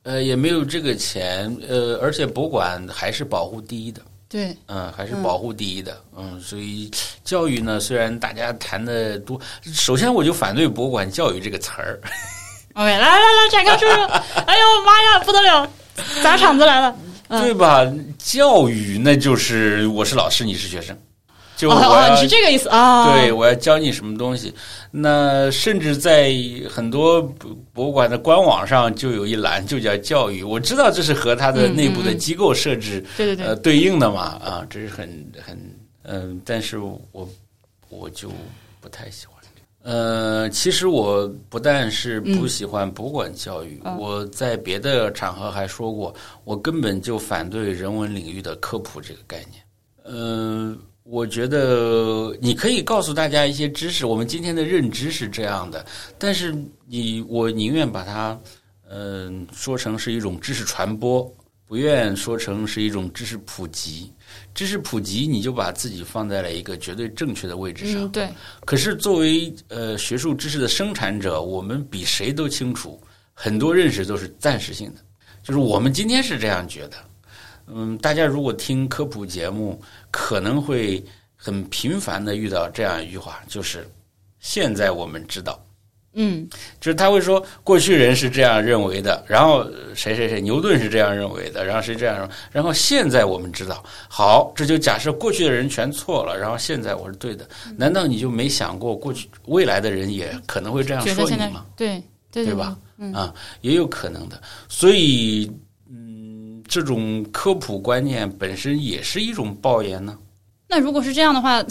[0.03, 4.01] 呃，也没有这个钱，呃，而且博物馆还是保护第一的，
[4.33, 6.89] 对，嗯，还是保护第一的，嗯，所以
[7.23, 12.01] 教育呢，虽然大家谈的多，首先我就反对博物馆教育这个词儿。
[12.73, 14.05] OK，来来来，展开说说，
[14.47, 15.69] 哎呦妈呀，不得了，
[16.23, 16.97] 砸场子来了，
[17.29, 17.85] 对吧？
[18.17, 20.97] 教育那就是我是老师，你是学生。
[21.55, 23.13] 就我要，你是这个意思啊？
[23.13, 24.53] 对，我要教你什么东西。
[24.91, 26.33] 那甚至在
[26.69, 27.21] 很多
[27.71, 30.43] 博物馆的官网上就有一栏，就叫教育。
[30.43, 35.07] 我知道这是和它的内部的机构设置对对对呃对应的嘛啊，这是很
[35.41, 35.57] 很
[36.03, 36.99] 嗯，但是我
[37.89, 38.29] 我就
[38.81, 39.33] 不太喜欢。
[39.85, 49.61] 呃，其实我不但是不喜欢博物馆教育，我在别的场合还说过，我根本就反对人文领域的科普这个概念。
[50.05, 50.79] 嗯。
[51.03, 55.85] 我觉得你可以告诉大家一些知识，我们今天的认知是这样的，
[56.17, 56.55] 但是
[56.87, 58.39] 你我宁愿把它
[58.89, 61.29] 嗯说成是一种知识传播，
[61.67, 64.11] 不愿说成是一种知识普及。
[64.55, 68.09] 知识普及，你就把自己放在了一个绝对正确的位置上。
[68.11, 68.29] 对。
[68.65, 72.99] 可是作为呃学术知识的生产者，我们比谁都清楚，
[73.33, 75.01] 很多认识都是暂时性的。
[75.43, 76.97] 就是我们今天是这样觉得。
[77.67, 81.03] 嗯，大家如果听科普节目，可能会
[81.35, 83.87] 很频繁的遇到这样一句话，就是
[84.39, 85.59] 现在我们知道，
[86.13, 86.47] 嗯，
[86.79, 97.47] 就是他会说过去人是这样认为的，然后谁谁谁牛顿是这样认为的，然后谁这样，然后现在我们知道，好，这就假设过去的人全错了，然后现在我是对的，
[97.77, 101.65] 难道你就没想过过去未来的人也可能会这样说你吗？
[101.75, 102.77] 对对对吧？
[102.97, 105.51] 嗯啊，也有可能的，所以。
[106.73, 110.17] 这种科普观念本身也是一种报言呢。
[110.67, 111.63] 那如果是这样的话，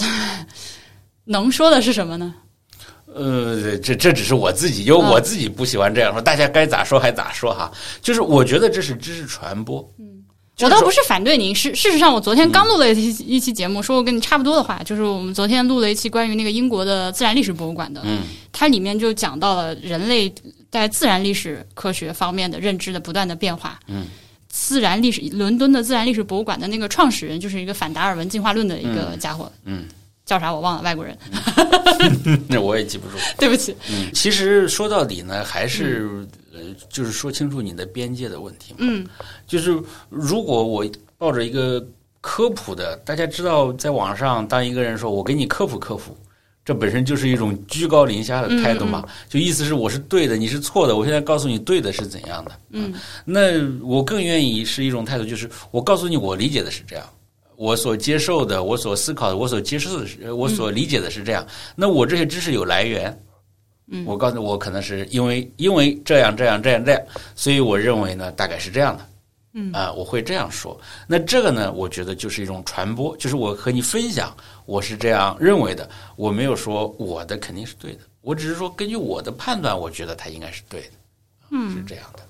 [1.26, 2.32] 能说的是什么呢？
[3.12, 6.22] 呃，这这只是我自己，因为我自己不喜欢这样说。
[6.22, 7.68] 大家该咋说还咋说哈。
[8.00, 9.84] 就是我觉得这是知识传播。
[9.98, 10.22] 嗯，
[10.61, 11.53] 我倒不是反对您。
[11.53, 14.80] 事事实上，我昨天刚录了一期一期节目，说过跟你差不多的话。
[14.84, 18.03] 就是我们昨天录了一期关于那个英国的自然历史博物馆的。
[18.05, 18.20] 嗯，
[18.53, 20.32] 它里面就讲到了人类
[20.70, 23.80] 在自然历史科学方面的认知的不断的变化。
[23.88, 24.07] 嗯。
[24.55, 29.86] 自然历史，伦敦的自然历史博物馆的那个创始人就是一个反达尔文进化论的一个家伙，嗯，
[30.26, 31.16] 叫啥我忘了，外国人，
[32.46, 33.74] 那我也记不住，对不起。
[33.90, 38.78] 嗯，其实说到底呢，还是呃，就是说清楚你的边界的问题嘛。
[38.80, 39.07] 嗯，
[39.46, 39.74] 就是
[40.11, 40.84] 如果我
[41.16, 41.82] 抱着一个
[42.20, 46.14] 科普的，大家知道，在网上当一个人说我给你科普科普，
[46.65, 50.97] 这本身就是一种居高临下的态度嘛，就意思是我是对的，你是错的。
[50.97, 52.53] 我现在告诉你对的是怎样的。
[52.71, 52.95] 嗯，
[53.25, 57.05] 那我更愿意是一种态度，就是我告诉你我理解的是这样，
[57.57, 61.45] 我所接受的，我所思考的，我所接受的是，我所理解的是这样。
[61.75, 63.21] 那我这些知识有来源。
[63.89, 67.03] 嗯，我告诉我可能是因为因为这样这样这样这样，
[67.35, 69.05] 所以我认为呢，大概是这样的。
[69.55, 70.80] 嗯啊，我会这样说。
[71.07, 74.34] 那这个呢，我觉得就是一种传播，就是我和你分享，
[74.66, 75.88] 我是这样认为的。
[76.16, 80.92] 我没有说我的肯定是对的，我只是说根据我的判断，我觉得它应该是对的。
[81.50, 82.20] 嗯，是这样的。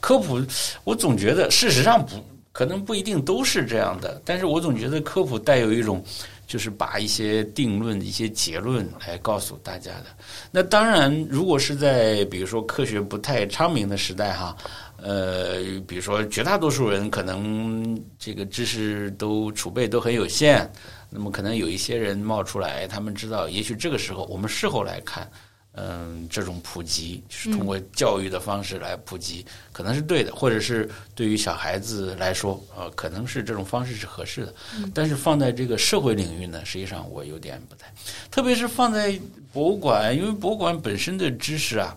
[0.00, 0.40] 科普，
[0.84, 2.22] 我总觉得事实上不
[2.52, 6.04] 可能不一定都是这样的，但是我总觉得科普带有一种。
[6.48, 10.04] 就是把一些定论、一些结论来告诉大家的。
[10.52, 14.56] 那当然，如果是在比如说科学不太昌明的时代，哈，
[15.02, 20.70] 呃，比如说绝大多数人可能这个知识都储备都很有限，
[21.10, 25.30] 那么可能有一些人冒出来，他们知道，也许这个时候我们事后来看。
[25.78, 34.54] 嗯，这种普及就是通过教育的方式来普及，可能是对的，或者是对于小孩子来说，呃，可能是这种方式是合适的。
[34.94, 37.92] 但是放在这个社会领域呢，实际上我有点不太，
[38.30, 39.20] 特别是放在
[39.52, 41.94] 博物馆，因为博物馆本身的知识啊，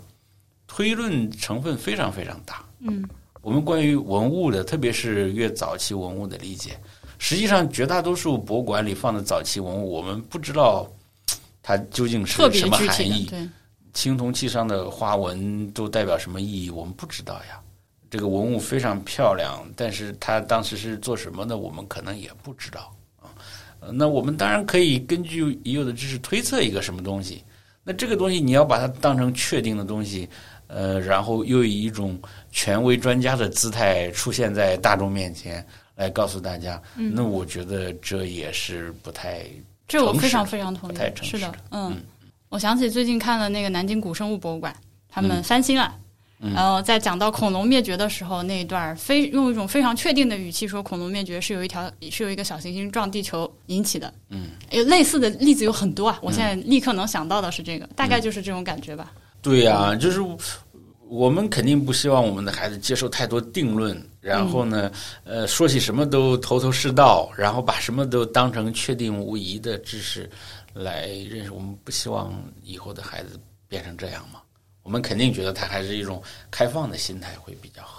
[0.67, 2.61] 推论成分非常非常大。
[2.79, 3.07] 嗯，
[3.41, 6.79] 我们关于文物的，特别是越早期文物的理解，
[7.17, 10.89] 实际上绝大多数博物馆里放的早期文物，我们不知道
[11.61, 13.25] 它究竟是什么含义。
[13.25, 13.47] 对。
[13.91, 16.69] 青铜器上的花纹都代表什么意义？
[16.69, 17.59] 我们不知道呀。
[18.09, 21.57] 这个文物非常漂亮，但是它当时是做什么的？
[21.57, 23.33] 我们可能也不知道啊。
[23.91, 27.43] 那我们当然可以根据已有的知识推测一个什么东西。
[27.83, 30.29] 那这个东西你要把它当成确定的东西，
[30.69, 32.17] 呃，然后又以一种
[32.51, 35.65] 权威专家的姿态出现在大众面前
[35.95, 39.45] 来告诉大家，那我觉得这也是不太
[39.87, 41.97] 这我非常非常同意，是的，嗯。
[42.49, 44.75] 我想起最近看了那个南京古生物博物馆，
[45.07, 45.95] 他们翻新了，
[46.39, 54.11] 然后在讲到恐龙灭绝的时候那一段，非用一种非常确定的语气说恐龙灭绝是有一条是有一个小行星撞地球引起的。
[54.29, 59.11] 嗯，有类似的例子有很多啊，我现在立刻能想到的是这个，大概就是这种感觉吧。
[59.41, 60.19] 对呀，就是
[61.07, 64.91] 我们肯定不希望我们的孩子接受太多定论，然后呢，
[65.23, 70.29] 呃，说起什么都头头是道，然后把什么都当成确定无疑的知识。
[70.71, 72.31] 来认识我们，不希望
[72.63, 74.39] 以后的孩子变成这样嘛？
[74.83, 76.21] 我们肯定觉得他还是一种
[76.51, 77.98] 开放的心态会比较好。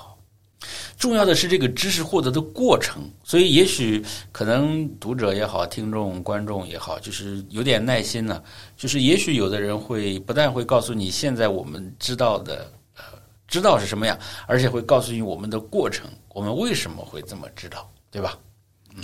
[1.01, 8.43] 重要的是这个知识获得的过程，所以也许可能读者也好，听众观众也好，就是有点耐心呢。
[8.77, 13.03] 就是也许有的人会不但会告诉你现在我们知道的呃
[13.49, 18.39] 知道是什么样，而且会告诉你我们的过程，我们为什么会这么知道，对吧？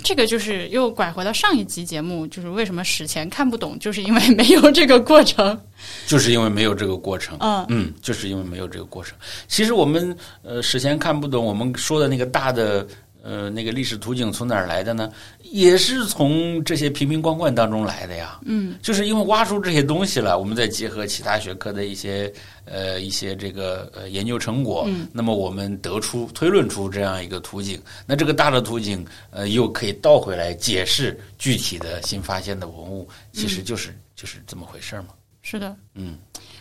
[0.03, 5.59] 这个就是又拐回到上一集节目，就是为什么史前看不懂，就是因为没有这个过程，
[6.05, 7.37] 就是因为没有这个过程。
[7.39, 9.17] 嗯嗯，就是因为没有这个过程。
[9.47, 12.87] 其实我们呃史前看不懂，我们说的那个大的。
[13.27, 15.11] 呃，那个历史图景从哪儿来的呢？
[15.51, 18.39] 也是从这些瓶瓶罐罐当中来的呀。
[18.45, 22.31] 嗯，就是因为挖出这些东西了，我们再结合其他学科的一些
[22.63, 27.81] 呃一些这个呃研究成果，那么我们得出推论出这样一个图景。
[28.05, 35.09] 那这个大的图景呃又可以倒回来解释具体的新发现的文物，其实就是就是这么回事儿嘛。
[35.41, 36.17] 是的，嗯，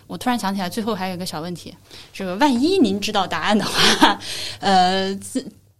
[0.08, 1.72] 我突然想起来，最后还有一个小问题，
[2.12, 4.20] 这个万一您知道答案的话，
[4.58, 5.16] 呃。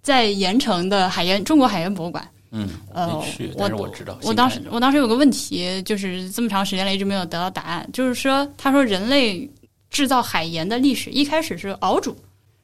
[0.07, 3.09] 在盐城的海盐中国海盐博物馆，嗯，呃，
[3.57, 7.85] 我我知道，我当时我当时有个问题，就是这么长时间了，一直没有得到答案。
[7.93, 9.51] 就是说，他说人类
[9.91, 12.17] 制造海盐的历史一开始是熬煮，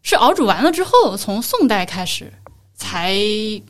[0.04, 2.32] 是熬煮完了之后，从宋代开始
[2.76, 3.12] 才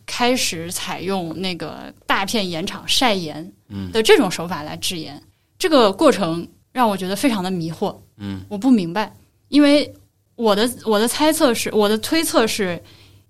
[0.04, 3.50] 开始采用那个大片盐场晒盐
[3.90, 5.18] 的这种手法来制盐。
[5.58, 9.10] 这个过程让我觉得非常的迷惑，嗯，我不明白，
[9.48, 9.90] 因为
[10.36, 12.78] 我的我的猜测是，我的推测是。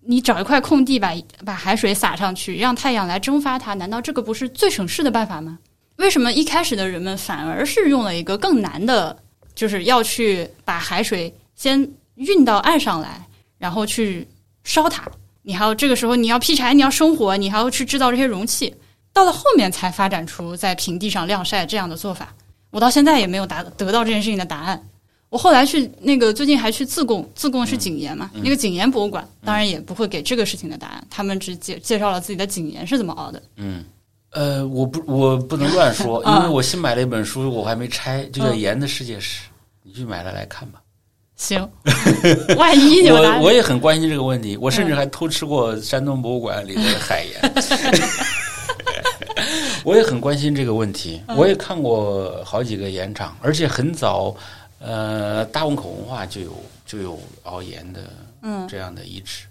[0.04, 5.58] 你找一块空地，把把海水洒上去，让太阳来蒸发它，难道这个不是最省事的办法吗？
[5.96, 9.16] 为什么一开始的人们反而是用了一个更难的，
[9.54, 13.24] 就是要去把海水先运到岸上来，
[13.58, 14.26] 然后去
[14.64, 15.04] 烧它？
[15.42, 18.74] 你还要这个时候你要劈柴，你要生火，你还要去制造这些容器，
[19.12, 22.34] 到了后面才发展出在平地上晾晒这样的做法。
[22.70, 24.82] 我到现在也没有答得到这件事情的答案。
[25.32, 28.30] 我后来去那个最近还去自贡，自贡是井盐嘛？
[28.34, 33.42] 那个井盐博物馆当然也不会给这个事情的答案，他们只介介绍了自己的井盐是怎么熬的。
[33.56, 33.82] 嗯，
[34.32, 39.44] 呃，我不我不能乱说， 因为我新买了一本书，我还没拆，就叫《盐的世界史》，
[39.82, 40.82] 你去买了来看吧。
[41.36, 41.66] 行，
[42.58, 47.52] 万一我我也很关心这个问题，我甚至还偷吃过山东博物馆里的海盐。
[49.82, 54.32] 我也很关心这个问题，我也看过好几个盐场，而且很早，
[54.82, 58.12] 呃，大汶口文化就有就有熬盐的
[58.42, 59.46] 嗯，这样的遗址，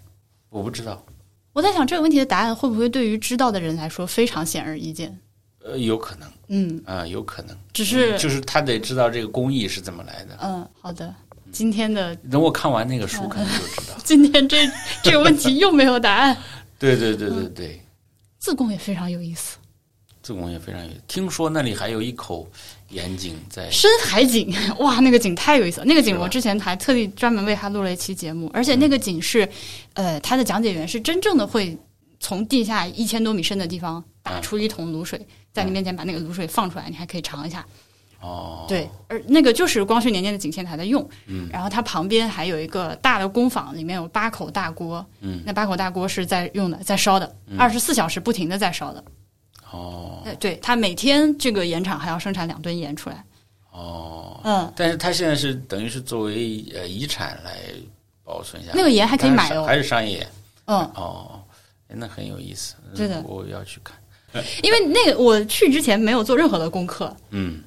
[0.50, 1.02] 我不知道，
[1.52, 5.18] 我在想这个问题的答案会不会对于知道的人来说非常显而易见？
[5.64, 10.36] 呃，有可能嗯，啊、有可能，只是就是他得知道这个工艺是怎么来的。
[10.42, 11.14] 嗯，好的，
[11.50, 13.96] 今天的等我看完那个书，可能就知道。
[14.04, 14.68] 今天这
[15.02, 16.36] 这个问题又没有答案。
[16.78, 17.82] 对对对对对，
[18.38, 19.56] 自贡也非常有意思，
[20.22, 20.90] 自贡也非常有。
[21.08, 22.48] 听说那里还有一口
[22.90, 25.86] 盐井在，深海井， 哇，那个井太有意思了。
[25.86, 29.48] 那个井我之前还特地专门为它录了一期节目，而且那个井是，
[29.94, 31.76] 呃，它的讲解员是真正的会
[32.20, 37.66] 从地下一千多米深的地方打出一桶卤水，在你面前把那个卤水放出来，你还可以尝一下。
[38.20, 49.02] 哦，对，而那个就是光绪年间的井线台在用，嗯，然后它旁边还有一个大的工坊，里面有八口大锅，嗯，那八口大锅是在用的，在烧的，二十四小时不停的在烧的。
[49.72, 50.22] 哦。
[50.24, 53.24] 呃，对，他每天这个盐厂还要生产两吨盐出来。
[53.72, 57.58] 哦，嗯，但是它现在是等于是作为呃遗产来
[58.22, 59.64] 保存下来，那个盐还可以买哦。
[59.64, 60.18] 还是商业。
[60.18, 60.28] 盐
[60.66, 61.42] 嗯，哦，
[61.88, 63.22] 哎那很有意思，对的。
[63.26, 63.96] 我要去看，
[64.62, 67.62] 因为那个我去之前没有做任何的功课，嗯，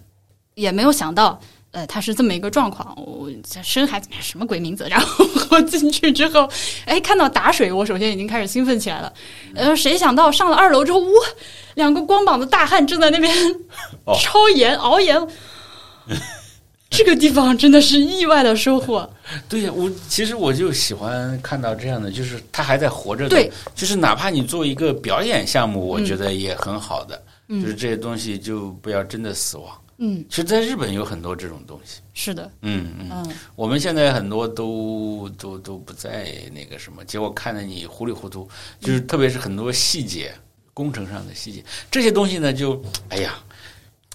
[0.54, 1.40] 也没有想到。
[1.76, 4.88] 呃，它是这么一个状况，我这深海什么鬼名字？
[4.90, 6.50] 然后我进去之后，
[6.86, 9.12] 哎，看到打水，我首先已经开始兴奋起来了。
[9.56, 11.10] 呃，谁想到上了二楼之后，哇，
[11.74, 13.30] 两个光膀子大汉正在那边
[14.06, 15.22] 哦 抄盐、熬盐。
[16.90, 19.10] 这个地方真的是意外的收获。
[19.50, 29.70] 对呀，我其实我就喜欢看到这样的，就是他还在活着的，对，就是哪怕你做一个表演项目，我嗯觉得也很好的，嗯就是这些东西就不要真的死亡。
[29.98, 38.46] 嗯，其实，在日本有很多这种东西，是的，嗯嗯，嗯，我们现在很多都都都不在那个什么，结果看得你糊里糊涂，
[38.82, 40.36] 就是特别是很多细节，
[40.74, 43.42] 工程上的细节，这些东西呢，就哎呀，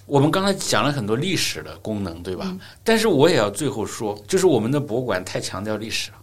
[0.05, 2.55] 我们刚才讲了很多历史的功能，对吧？
[2.83, 6.17] 但是我也要最后说，就是我们的博物馆太强调历史了，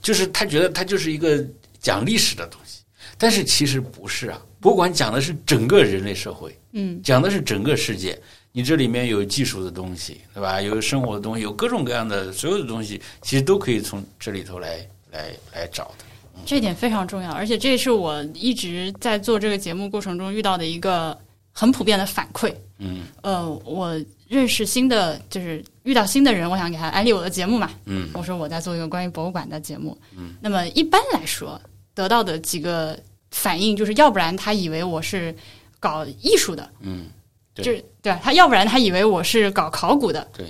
[0.00, 1.44] 就是他觉得它就是一个
[1.78, 2.84] 讲历史的东西，
[3.18, 8.18] 但是其实不是啊，博物馆讲的是整个人类社会，嗯，讲的是整个世界。
[8.58, 10.60] 你这里面有技术的东西，对吧？
[10.60, 16.04] 有生活的东西，有各种各样的所有的东西，其实都可以从这里头来来来找的。
[16.44, 21.16] 这一点非常重要，而且这是我一直在做这个节目过程中遇到的一个
[21.52, 22.52] 很普遍的反馈。
[22.78, 23.96] 嗯呃，我
[24.26, 27.70] 认识新的，就是遇到新的人，我想给他安利我的节目嘛。
[27.84, 29.96] 嗯我说我在做一个关于博物馆的节目。
[30.16, 31.60] 嗯，那么一般来说
[31.94, 32.98] 得到的几个
[33.30, 35.32] 反应就是，要不然他以为我是
[35.78, 37.17] 搞艺术的，嗯，对
[37.62, 38.20] 就是对吧？
[38.22, 40.46] 他要不然他以为我是搞考古的，对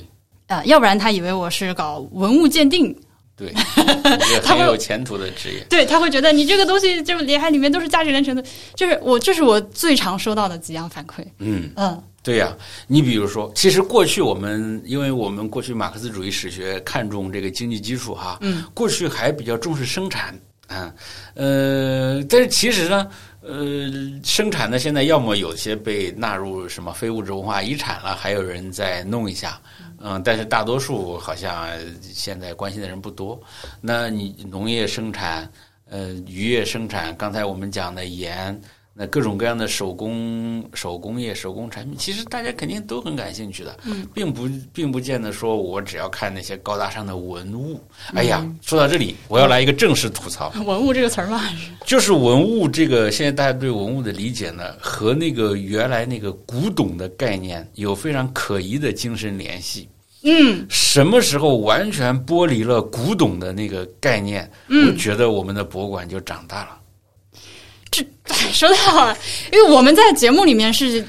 [0.46, 2.96] 啊、要不然他以为我是搞文物鉴定。
[3.36, 3.52] 对，
[4.42, 5.60] 他会很有前途的职业。
[5.70, 8.42] 对他会觉得你这个东西就里海里面都是价值连城的，
[8.74, 11.24] 就是我这是我最常收到的几样反馈。
[11.38, 12.52] 嗯，嗯对呀、
[12.88, 20.36] 你比如说，其实过去我们，因为我们过去马克思主义史学看重这个经济基础哈，嗯，过去还比较重视生产
[20.66, 20.92] 嗯，
[21.34, 23.06] 呃，但是其实呢，
[23.48, 23.90] 呃，
[24.22, 29.58] 生产的现在要么有些被纳入什么非物质文化遗产了，还有人在弄一下，
[30.00, 31.66] 嗯，但是大多数好像
[32.02, 33.40] 现在关心的人不多。
[33.80, 35.50] 那你农业生产，
[35.88, 38.60] 呃，渔业生产，刚才我们讲的盐。
[39.00, 47.80] 那各种各样的手工、手工业、手工产品，其实大家肯定都很感兴趣的，嗯，并不并不见得说我只要看那些高大上的文物。
[48.12, 51.40] 哎呀，说到这里，我要来一个正式吐槽，文物这个词儿嘛，
[51.86, 59.88] 就是文物这个，现在大家对文物的理解呢，和那个原来那个古董的概念有非常可疑的精神联系。
[60.24, 66.77] 嗯什么时候完全剥离了古董的那个概念，嗯我觉得我们的博物馆就长大了。
[68.52, 69.16] 说的好，
[69.52, 71.04] 因为我们在节目里面是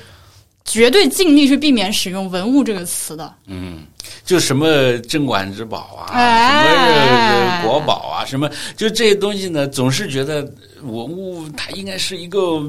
[0.66, 3.34] 绝对尽力去避免使用“文物”这个词的。
[3.48, 3.80] 嗯，
[4.26, 10.42] 就什么镇馆之宝啊，哎什么这国宝啊，什么就这些东西呢，总是觉得
[10.82, 12.62] 文物它应该是一个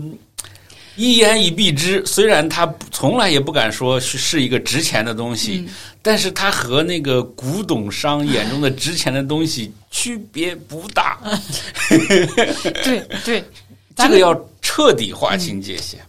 [0.96, 2.04] 一言以蔽之。
[2.06, 11.18] 虽然它从来也不敢说是是一个值钱的东西，嗯但是它和那个古董商眼中的值钱的东西区别不大。
[12.82, 13.44] 对 对，
[14.06, 16.00] 这个要彻底划清界限。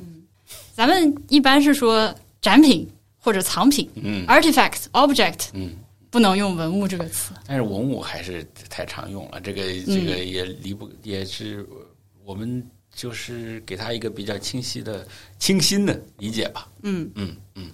[0.74, 2.90] 咱们一般是说展品
[3.20, 5.76] 或者藏品嗯，artifact、object，嗯。
[6.10, 7.32] 不能用“文物”这个词。
[7.48, 11.66] 但是文物还是太常用了，这个这个也离不也是
[12.26, 12.62] 我们
[12.94, 15.08] 就是给他一个比较清晰的、
[15.40, 16.68] 清新的理解吧。
[16.84, 17.72] 嗯嗯嗯，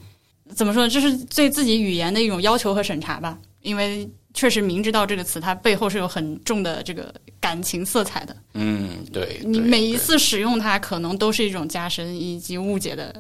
[0.54, 0.88] 怎么说呢？
[0.88, 3.40] 这是对自己语言的一种要求和审查吧。
[3.62, 8.36] 因为确实明知道这个词它背后是有很重的这个感情色彩的。
[8.54, 13.14] 嗯，对，你每一次使用它，可能都是一种加深以及误解的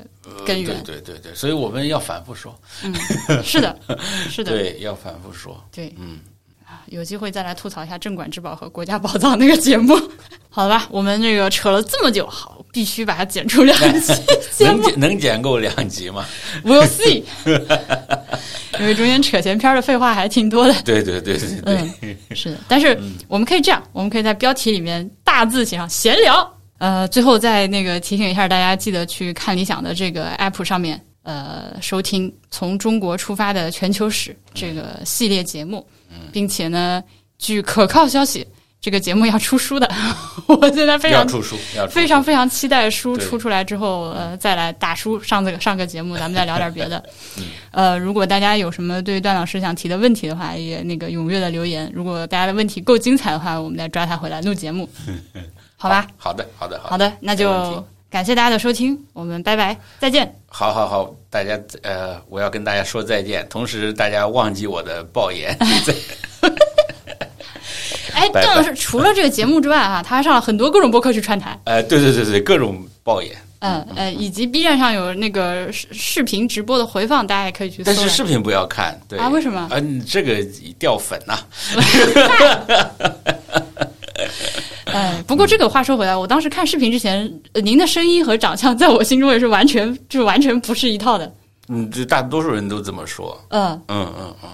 [0.46, 0.84] 根源。
[0.84, 2.58] 对对对对，所以我们要反复说。
[2.84, 2.94] 嗯，
[3.44, 3.78] 是的，
[4.30, 5.64] 是的，对，要反复说。
[5.72, 6.20] 对，嗯。
[6.88, 9.94] 有机会再来吐槽一下《镇馆之宝》和《国家宝藏》那个节目，
[10.50, 10.88] 好吧？
[10.90, 14.14] 我们这个扯了这么久，好，必须把它剪出两集。
[14.60, 16.26] 能剪能剪够两集吗
[16.64, 17.24] ？We'll see。
[18.80, 20.74] 因为中间扯闲篇的废话还挺多的。
[20.84, 21.59] 对对对对
[22.01, 22.57] 对，是的。
[22.68, 26.53] 但是我们可以这样，我们可以在标题里面大字写上“闲聊”。
[26.80, 35.86] 呃，最后再那个提醒一下大家，记得去看理想的这个 app 上面，呃，收听《从中国出发的全球史》这个系列节目。
[36.32, 37.03] 并且呢，
[37.38, 38.45] 据可靠消息，
[38.88, 39.86] 这个节目要出书的。
[40.48, 41.58] 我现在非常出书，
[41.90, 47.04] 非常非常期待书出出来之后，呃，再来打书上这个上个节目， 咱们再聊点别的。
[47.72, 51.92] 呃，如果大家有什么对段老师想提的问题的话，也那个踊跃的留言。
[51.94, 54.88] 如果大家的问题够精彩的话，我们再抓他回来录节目。
[55.76, 56.08] 好吧？
[56.16, 60.34] 好的，好的，好的，那就感谢大家的收听，我们拜拜，再见。
[60.48, 65.58] 好好好，大家呃，我要跟大家说再见，同时大家忘记我的爆言。
[68.14, 71.58] 哎，邓老师除了这个节目之外啊， 他还上了很多各种播客去串台。
[71.66, 73.36] 呃，对对对对，各种爆演。
[73.60, 77.84] 嗯呃，以及 B 站上有那个视视频直播的回放，大家也可以去。
[77.84, 79.30] 但是视频不要看，对啊？
[79.30, 79.68] 为什么？
[79.72, 80.38] 嗯，这个
[80.78, 81.39] 掉粉呐。
[84.86, 91.34] 哎， 不过这个话说回来，我当时看视频之前，您的声音和长相在我心中也是完全就完全不是一套的。
[91.70, 93.36] 嗯，这大多数人都这么说。
[93.49, 94.49] 嗯嗯嗯嗯，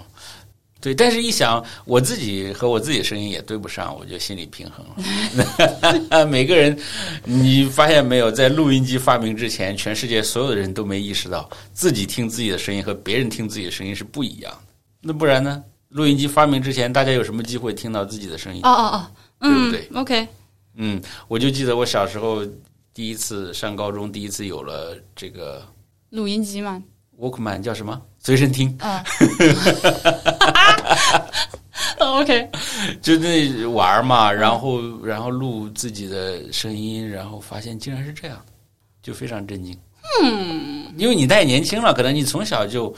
[0.83, 0.93] 对。
[0.93, 6.25] 但是一想，我自己和我自己声音也对不上，我就心里平衡了。
[6.27, 6.77] 每个人，
[7.23, 14.59] 你发现没有，在录音机发明之前，全世界所有的人都没意识到自己听自己的声音和别人听自己的声音是不一样的。
[14.99, 15.63] 那不然呢？
[15.89, 18.59] 录音机发明之前，大家有什么机会听到自己的声音？
[18.63, 19.07] 哦哦哦。
[19.39, 20.27] 对不对？OK，
[20.75, 22.45] 嗯，我就记得我小时候
[22.93, 25.67] 第一次上高中，第一次有了这个
[26.11, 26.81] 录音机嘛
[27.19, 28.01] ，Walkman 叫什么？
[28.19, 28.73] 随身听。
[28.79, 29.03] 啊
[32.19, 32.49] ，OK，
[33.01, 38.39] 就那玩嘛，然后然后录自己的声音，然后发现竟然是这样，
[39.01, 39.77] 就非常震惊。
[40.21, 42.93] 嗯，因为你太年轻了，可能你从小就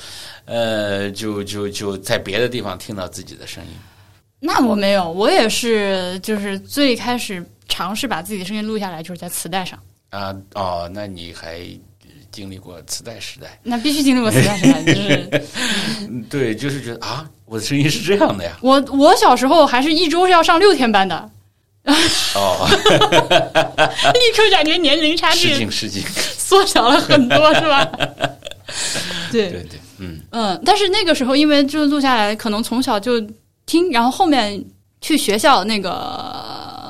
[0.45, 3.71] 呃，就就就在别的地方听到自己的声音。
[4.39, 9.79] 那我没有，我也是，就是最开始尝试把自己的声音录下来，就是在磁带上。
[10.09, 11.61] 啊哦，那你还
[12.35, 13.57] 经历过磁带时代？
[13.63, 15.43] 那必须经历过磁带时代，就是。
[16.29, 18.57] 对，就是觉得啊，我的声音是这样的呀。
[18.61, 21.29] 我我小时候还是一周是要上六天班的。
[22.35, 26.03] 哦， 立刻感觉年龄差距失敬失敬，
[26.37, 27.85] 缩小了很多，是吧？
[29.31, 33.13] 对对对，嗯嗯，但是那个时候，因为就录下来，可能从小就。
[33.67, 34.63] 听，然后后面
[35.01, 35.89] 去学校那个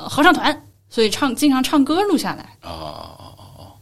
[0.10, 0.54] 合唱团，
[0.90, 2.50] 所以唱经常唱歌录下来。
[2.64, 3.34] 哦。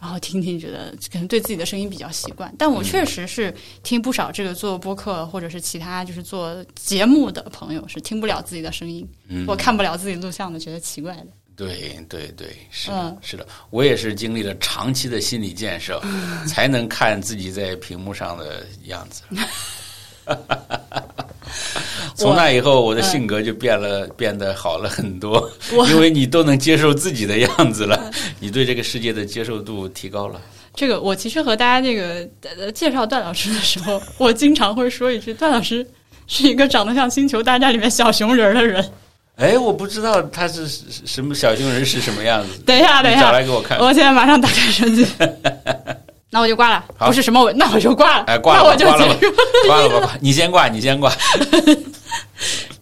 [0.04, 2.54] 然后听听，觉得可能对自己的声音比较习惯。
[2.60, 9.08] 但我确实是听不少这个做播客或者是其他就是做节目的朋友是听不了自己的声音，
[9.48, 11.28] 我看不了自己录像的，觉得奇怪的。
[11.56, 16.04] 对对对，是的，是的，我也是经历了长期的心理建设，
[16.46, 19.24] 才能看自己在屏幕上的样子。
[22.16, 25.50] 从那以后，我的性格就变了，变得好了很多。
[25.90, 30.40] 因为你都能接受自己的样子了，你对这个世界的接受度提高了。
[30.76, 35.86] 这个，我其实和大家这个呃介绍段老师的时候，我经常会说一句：段老师
[36.28, 38.84] 是一个长得像《星球大战》里面小熊人的人。
[39.36, 42.50] 哎，我不知道他是什么小熊人是什么样子。
[42.66, 43.80] 等一下，等一下，找来给我看。
[43.80, 45.06] 我现在马上打开手机。
[46.34, 48.24] 那我就挂了，不是什么，那我就挂了。
[48.26, 49.06] 哎，挂了，那我就挂了，
[49.68, 50.12] 挂了，挂了。
[50.20, 51.14] 你先挂，你先挂。